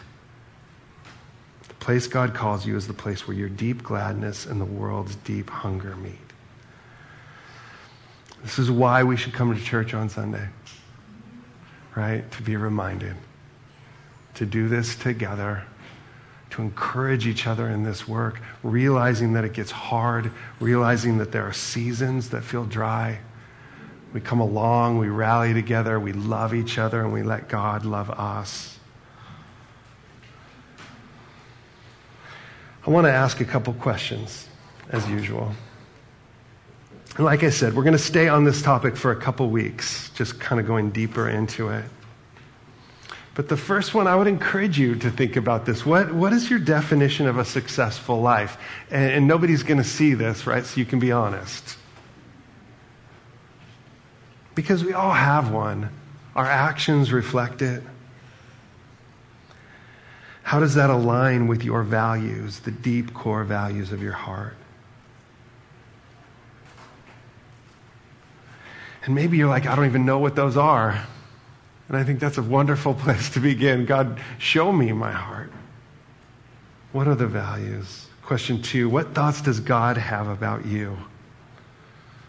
The 1.67 1.73
place 1.79 2.05
God 2.05 2.35
calls 2.35 2.63
you 2.63 2.75
is 2.75 2.85
the 2.85 2.93
place 2.93 3.27
where 3.27 3.35
your 3.35 3.49
deep 3.49 3.81
gladness 3.81 4.45
and 4.45 4.61
the 4.61 4.65
world's 4.65 5.15
deep 5.15 5.49
hunger 5.49 5.95
meet. 5.95 6.26
This 8.43 8.59
is 8.59 8.71
why 8.71 9.03
we 9.03 9.17
should 9.17 9.33
come 9.33 9.53
to 9.53 9.61
church 9.61 9.93
on 9.93 10.09
Sunday, 10.09 10.47
right? 11.95 12.29
To 12.31 12.41
be 12.43 12.55
reminded 12.55 13.15
to 14.37 14.45
do 14.45 14.67
this 14.67 14.95
together 14.95 15.63
to 16.51 16.61
encourage 16.61 17.27
each 17.27 17.45
other 17.45 17.67
in 17.67 17.83
this 17.83 18.07
work, 18.07 18.39
realizing 18.63 19.33
that 19.33 19.43
it 19.43 19.53
gets 19.53 19.71
hard, 19.71 20.31
realizing 20.59 21.17
that 21.17 21.31
there 21.31 21.43
are 21.43 21.53
seasons 21.53 22.29
that 22.29 22.43
feel 22.43 22.65
dry. 22.65 23.19
We 24.13 24.21
come 24.21 24.39
along, 24.39 24.99
we 24.99 25.09
rally 25.09 25.53
together, 25.53 25.99
we 25.99 26.13
love 26.13 26.53
each 26.53 26.77
other, 26.77 27.01
and 27.01 27.11
we 27.11 27.23
let 27.23 27.49
God 27.49 27.83
love 27.83 28.09
us. 28.09 28.79
I 32.85 32.89
want 32.89 33.05
to 33.05 33.11
ask 33.11 33.41
a 33.41 33.45
couple 33.45 33.73
questions, 33.73 34.47
as 34.89 35.07
usual. 35.09 35.51
And 37.17 37.25
like 37.25 37.43
I 37.43 37.49
said, 37.49 37.75
we're 37.75 37.83
going 37.83 37.97
to 37.97 37.99
stay 37.99 38.27
on 38.27 38.43
this 38.43 38.61
topic 38.61 38.95
for 38.95 39.11
a 39.11 39.15
couple 39.15 39.49
weeks, 39.49 40.11
just 40.11 40.39
kind 40.39 40.61
of 40.61 40.67
going 40.67 40.91
deeper 40.91 41.27
into 41.27 41.69
it. 41.69 41.85
But 43.33 43.49
the 43.49 43.57
first 43.57 43.95
one, 43.95 44.07
I 44.07 44.15
would 44.15 44.27
encourage 44.27 44.79
you 44.79 44.95
to 44.95 45.09
think 45.09 45.35
about 45.35 45.65
this. 45.65 45.83
What, 45.85 46.13
what 46.13 46.31
is 46.31 46.49
your 46.49 46.59
definition 46.59 47.27
of 47.27 47.39
a 47.39 47.45
successful 47.45 48.21
life? 48.21 48.57
And, 48.91 49.11
and 49.11 49.27
nobody's 49.27 49.63
going 49.63 49.79
to 49.79 49.83
see 49.83 50.13
this, 50.13 50.45
right? 50.45 50.63
So 50.63 50.79
you 50.79 50.85
can 50.85 50.99
be 50.99 51.11
honest. 51.11 51.77
Because 54.53 54.83
we 54.83 54.93
all 54.93 55.13
have 55.13 55.51
one. 55.51 55.89
Our 56.35 56.45
actions 56.45 57.11
reflect 57.11 57.63
it. 57.63 57.81
How 60.43 60.59
does 60.59 60.75
that 60.75 60.91
align 60.91 61.47
with 61.47 61.63
your 61.63 61.81
values, 61.81 62.59
the 62.59 62.71
deep 62.71 63.13
core 63.13 63.43
values 63.43 63.91
of 63.91 64.03
your 64.03 64.13
heart? 64.13 64.55
And 69.07 69.15
maybe 69.15 69.37
you're 69.37 69.47
like, 69.47 69.65
I 69.65 69.75
don't 69.75 69.85
even 69.85 70.05
know 70.05 70.19
what 70.19 70.35
those 70.35 70.57
are. 70.57 71.01
And 71.87 71.95
I 71.95 72.03
think 72.03 72.19
that's 72.19 72.37
a 72.37 72.43
wonderful 72.43 72.93
place 73.05 73.29
to 73.31 73.39
begin. 73.39 73.85
God, 73.85 74.19
show 74.37 74.71
me 74.71 74.91
my 74.91 75.11
heart. 75.11 75.49
What 76.91 77.07
are 77.07 77.15
the 77.15 77.25
values? 77.25 78.05
Question 78.21 78.61
two 78.61 78.89
What 78.89 79.15
thoughts 79.15 79.41
does 79.41 79.61
God 79.61 79.97
have 79.97 80.27
about 80.27 80.65
you? 80.65 80.97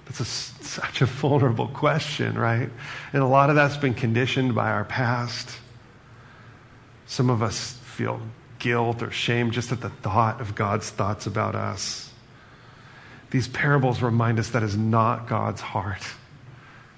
That's 0.04 0.20
a, 0.20 0.24
such 0.24 1.02
a 1.02 1.06
vulnerable 1.06 1.66
question, 1.66 2.38
right? 2.38 2.70
And 3.12 3.22
a 3.22 3.26
lot 3.26 3.50
of 3.50 3.56
that's 3.56 3.76
been 3.76 3.92
conditioned 3.94 4.54
by 4.54 4.70
our 4.70 4.84
past. 4.84 5.50
Some 7.06 7.28
of 7.28 7.42
us 7.42 7.72
feel 7.82 8.20
guilt 8.60 9.02
or 9.02 9.10
shame 9.10 9.50
just 9.50 9.72
at 9.72 9.80
the 9.80 9.90
thought 9.90 10.40
of 10.40 10.54
God's 10.54 10.88
thoughts 10.90 11.26
about 11.26 11.56
us. 11.56 12.10
These 13.30 13.48
parables 13.48 14.00
remind 14.00 14.38
us 14.38 14.50
that 14.50 14.62
is 14.62 14.76
not 14.76 15.26
God's 15.26 15.60
heart. 15.60 16.02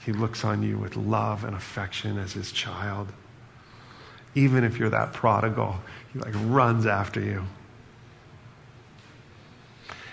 He 0.04 0.12
looks 0.12 0.44
on 0.44 0.62
you 0.62 0.78
with 0.78 0.96
love 0.96 1.44
and 1.44 1.54
affection 1.54 2.18
as 2.18 2.32
his 2.32 2.52
child. 2.52 3.12
Even 4.34 4.64
if 4.64 4.78
you're 4.78 4.90
that 4.90 5.12
prodigal, 5.12 5.76
he 6.12 6.18
like 6.18 6.34
runs 6.44 6.86
after 6.86 7.20
you. 7.20 7.44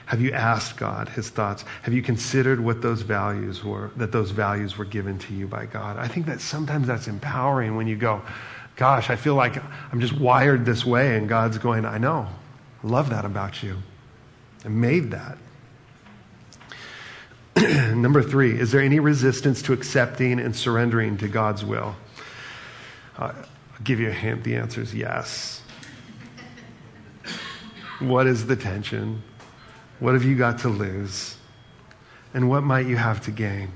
Have 0.08 0.22
you 0.22 0.32
asked 0.32 0.78
God 0.78 1.10
his 1.10 1.30
thoughts? 1.30 1.66
Have 1.84 1.94
you 1.94 2.02
considered 2.02 2.62
what 2.62 2.82
those 2.82 3.02
values 3.02 3.64
were, 3.64 3.92
that 3.98 4.14
those 4.14 4.32
values 4.32 4.78
were 4.78 4.86
given 4.86 5.20
to 5.20 5.34
you 5.34 5.48
by 5.48 5.66
God? 5.66 5.98
I 5.98 6.08
think 6.08 6.26
that 6.28 6.40
sometimes 6.40 6.88
that's 6.88 7.08
empowering 7.08 7.76
when 7.76 7.88
you 7.88 7.98
go, 7.98 8.22
gosh, 8.78 9.10
I 9.10 9.18
feel 9.18 9.36
like 9.36 9.62
I'm 9.92 10.00
just 10.00 10.18
wired 10.18 10.66
this 10.66 10.86
way. 10.86 11.18
And 11.18 11.28
God's 11.28 11.58
going, 11.58 11.86
I 11.86 11.98
know. 11.98 12.26
I 12.84 12.88
love 12.88 13.10
that 13.10 13.26
about 13.26 13.62
you. 13.62 13.78
I 14.64 14.70
made 14.70 15.12
that. 15.12 15.38
Number 17.96 18.22
three, 18.22 18.60
is 18.60 18.72
there 18.72 18.82
any 18.82 19.00
resistance 19.00 19.62
to 19.64 19.74
accepting 19.74 20.40
and 20.40 20.56
surrendering 20.56 21.18
to 21.18 21.28
God's 21.28 21.66
will? 21.66 21.96
Uh, 23.18 23.34
I'll 23.34 23.84
give 23.84 24.00
you 24.00 24.10
a 24.10 24.14
hint. 24.14 24.44
The 24.44 24.56
answer 24.56 24.82
is 24.82 24.94
yes. 24.94 25.62
What 28.00 28.28
is 28.28 28.46
the 28.46 28.56
tension? 28.56 29.24
What 30.00 30.14
have 30.14 30.24
you 30.24 30.36
got 30.36 30.60
to 30.60 30.70
lose? 30.70 31.36
And 32.34 32.50
what 32.50 32.62
might 32.62 32.86
you 32.86 32.98
have 32.98 33.22
to 33.22 33.32
gain? 33.32 33.70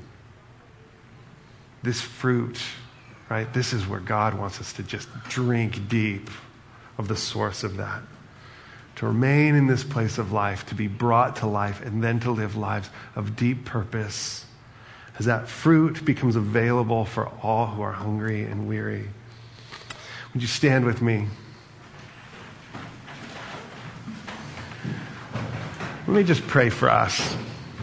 This 1.81 2.01
fruit, 2.01 2.61
right? 3.29 3.51
This 3.51 3.73
is 3.73 3.87
where 3.87 3.99
God 3.99 4.35
wants 4.35 4.61
us 4.61 4.73
to 4.73 4.83
just 4.83 5.09
drink 5.29 5.87
deep 5.87 6.29
of 6.99 7.07
the 7.07 7.15
source 7.15 7.63
of 7.63 7.77
that 7.77 8.01
to 9.01 9.07
remain 9.07 9.55
in 9.55 9.65
this 9.65 9.83
place 9.83 10.19
of 10.19 10.31
life, 10.31 10.63
to 10.67 10.75
be 10.75 10.85
brought 10.85 11.37
to 11.37 11.47
life, 11.47 11.83
and 11.83 12.03
then 12.03 12.19
to 12.19 12.29
live 12.29 12.55
lives 12.55 12.87
of 13.15 13.35
deep 13.35 13.65
purpose 13.65 14.45
as 15.17 15.25
that 15.25 15.47
fruit 15.47 16.05
becomes 16.05 16.35
available 16.35 17.03
for 17.03 17.27
all 17.41 17.65
who 17.65 17.81
are 17.81 17.93
hungry 17.93 18.43
and 18.43 18.67
weary. 18.67 19.07
Would 20.33 20.43
you 20.43 20.47
stand 20.47 20.85
with 20.85 21.01
me? 21.01 21.25
Let 26.05 26.15
me 26.15 26.23
just 26.23 26.45
pray 26.45 26.69
for 26.69 26.87
us 26.87 27.35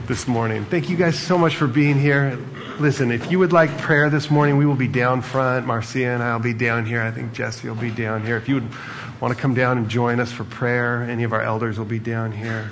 this 0.07 0.29
morning. 0.29 0.67
Thank 0.67 0.89
you 0.89 0.97
guys 0.97 1.19
so 1.19 1.37
much 1.37 1.57
for 1.57 1.67
being 1.67 1.99
here. 1.99 2.39
Listen, 2.79 3.11
if 3.11 3.29
you 3.29 3.41
would 3.41 3.53
like 3.53 3.77
prayer 3.79 4.09
this 4.09 4.31
morning, 4.31 4.57
we 4.57 4.67
will 4.67 4.77
be 4.77 4.87
down 4.87 5.23
front. 5.23 5.67
Marcia 5.67 6.07
and 6.07 6.23
I 6.23 6.33
will 6.37 6.43
be 6.45 6.55
down 6.55 6.87
here. 6.87 7.03
I 7.03 7.11
think 7.11 7.33
Jesse 7.33 7.69
will 7.69 7.75
be 7.75 7.91
down 7.91 8.25
here. 8.25 8.37
If 8.37 8.49
you 8.49 8.55
would 8.55 8.69
want 9.21 9.35
to 9.35 9.41
come 9.41 9.55
down 9.55 9.79
and 9.79 9.89
join 9.89 10.21
us 10.21 10.31
for 10.31 10.45
prayer, 10.45 11.03
any 11.03 11.25
of 11.25 11.33
our 11.33 11.43
elders 11.43 11.79
will 11.79 11.85
be 11.85 11.99
down 11.99 12.33
here. 12.33 12.71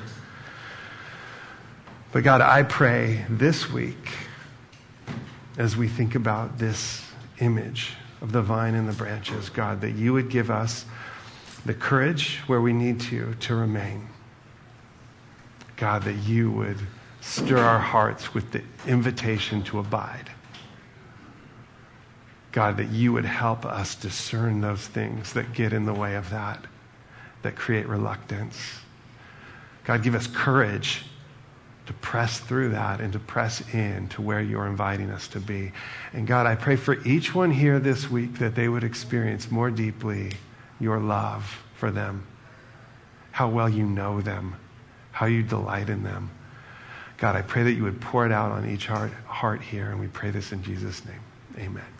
But 2.13 2.23
God, 2.23 2.41
I 2.41 2.63
pray 2.63 3.25
this 3.29 3.71
week, 3.71 4.11
as 5.59 5.77
we 5.77 5.89
think 5.89 6.15
about 6.15 6.59
this 6.59 7.05
image 7.41 7.95
of 8.23 8.33
the 8.33 8.43
vine 8.43 8.75
and 8.75 8.89
the 8.89 8.93
branches, 8.93 9.51
God, 9.51 9.81
that 9.81 9.93
you 9.93 10.13
would 10.13 10.31
give 10.31 10.51
us 10.51 10.87
the 11.65 11.75
courage 11.75 12.39
where 12.47 12.61
we 12.61 12.73
need 12.73 13.01
to 13.01 13.35
to 13.41 13.55
remain. 13.55 14.07
God, 15.77 16.05
that 16.05 16.15
you 16.15 16.51
would 16.53 16.79
stir 17.21 17.59
our 17.59 17.81
hearts 17.81 18.33
with 18.33 18.53
the 18.53 18.63
invitation 18.87 19.63
to 19.65 19.81
abide. 19.81 20.31
God, 22.57 22.79
that 22.79 22.89
you 22.89 23.13
would 23.13 23.27
help 23.27 23.67
us 23.67 23.95
discern 23.95 24.63
those 24.63 24.81
things 24.81 25.35
that 25.35 25.53
get 25.53 25.75
in 25.75 25.85
the 25.85 25.93
way 25.93 26.15
of 26.15 26.31
that, 26.31 26.65
that 27.43 27.55
create 27.55 27.87
reluctance. 27.87 28.57
God, 29.85 30.03
give 30.03 30.15
us 30.15 30.27
courage 30.27 31.05
to 31.85 31.93
press 31.93 32.41
through 32.41 32.71
that 32.71 33.03
and 33.03 33.13
to 33.13 33.19
press 33.19 33.63
in 33.75 34.09
to 34.09 34.23
where 34.23 34.41
you're 34.41 34.67
inviting 34.67 35.11
us 35.11 35.29
to 35.29 35.39
be. 35.39 35.71
And 36.15 36.27
God, 36.27 36.47
I 36.47 36.55
pray 36.55 36.77
for 36.77 36.95
each 37.07 37.35
one 37.35 37.51
here 37.51 37.79
this 37.79 38.11
week 38.11 38.39
that 38.39 38.55
they 38.55 38.71
would 38.71 38.85
experience 38.85 39.51
more 39.51 39.71
deeply 39.71 40.33
your 40.81 40.99
love 40.99 41.63
for 41.75 41.91
them, 41.91 42.27
how 43.33 43.51
well 43.51 43.69
you 43.69 43.85
know 43.85 44.23
them, 44.23 44.57
how 45.13 45.27
you 45.27 45.43
delight 45.43 45.91
in 45.91 46.03
them. 46.05 46.31
God, 47.19 47.37
I 47.37 47.43
pray 47.43 47.65
that 47.65 47.73
you 47.73 47.83
would 47.83 48.01
pour 48.01 48.25
it 48.25 48.33
out 48.33 48.51
on 48.51 48.67
each 48.67 48.87
heart, 48.87 49.13
heart 49.27 49.61
here, 49.61 49.91
and 49.91 50.01
we 50.01 50.07
pray 50.07 50.31
this 50.31 50.53
in 50.53 50.63
Jesus' 50.63 51.05
name. 51.05 51.21
Amen. 51.59 51.96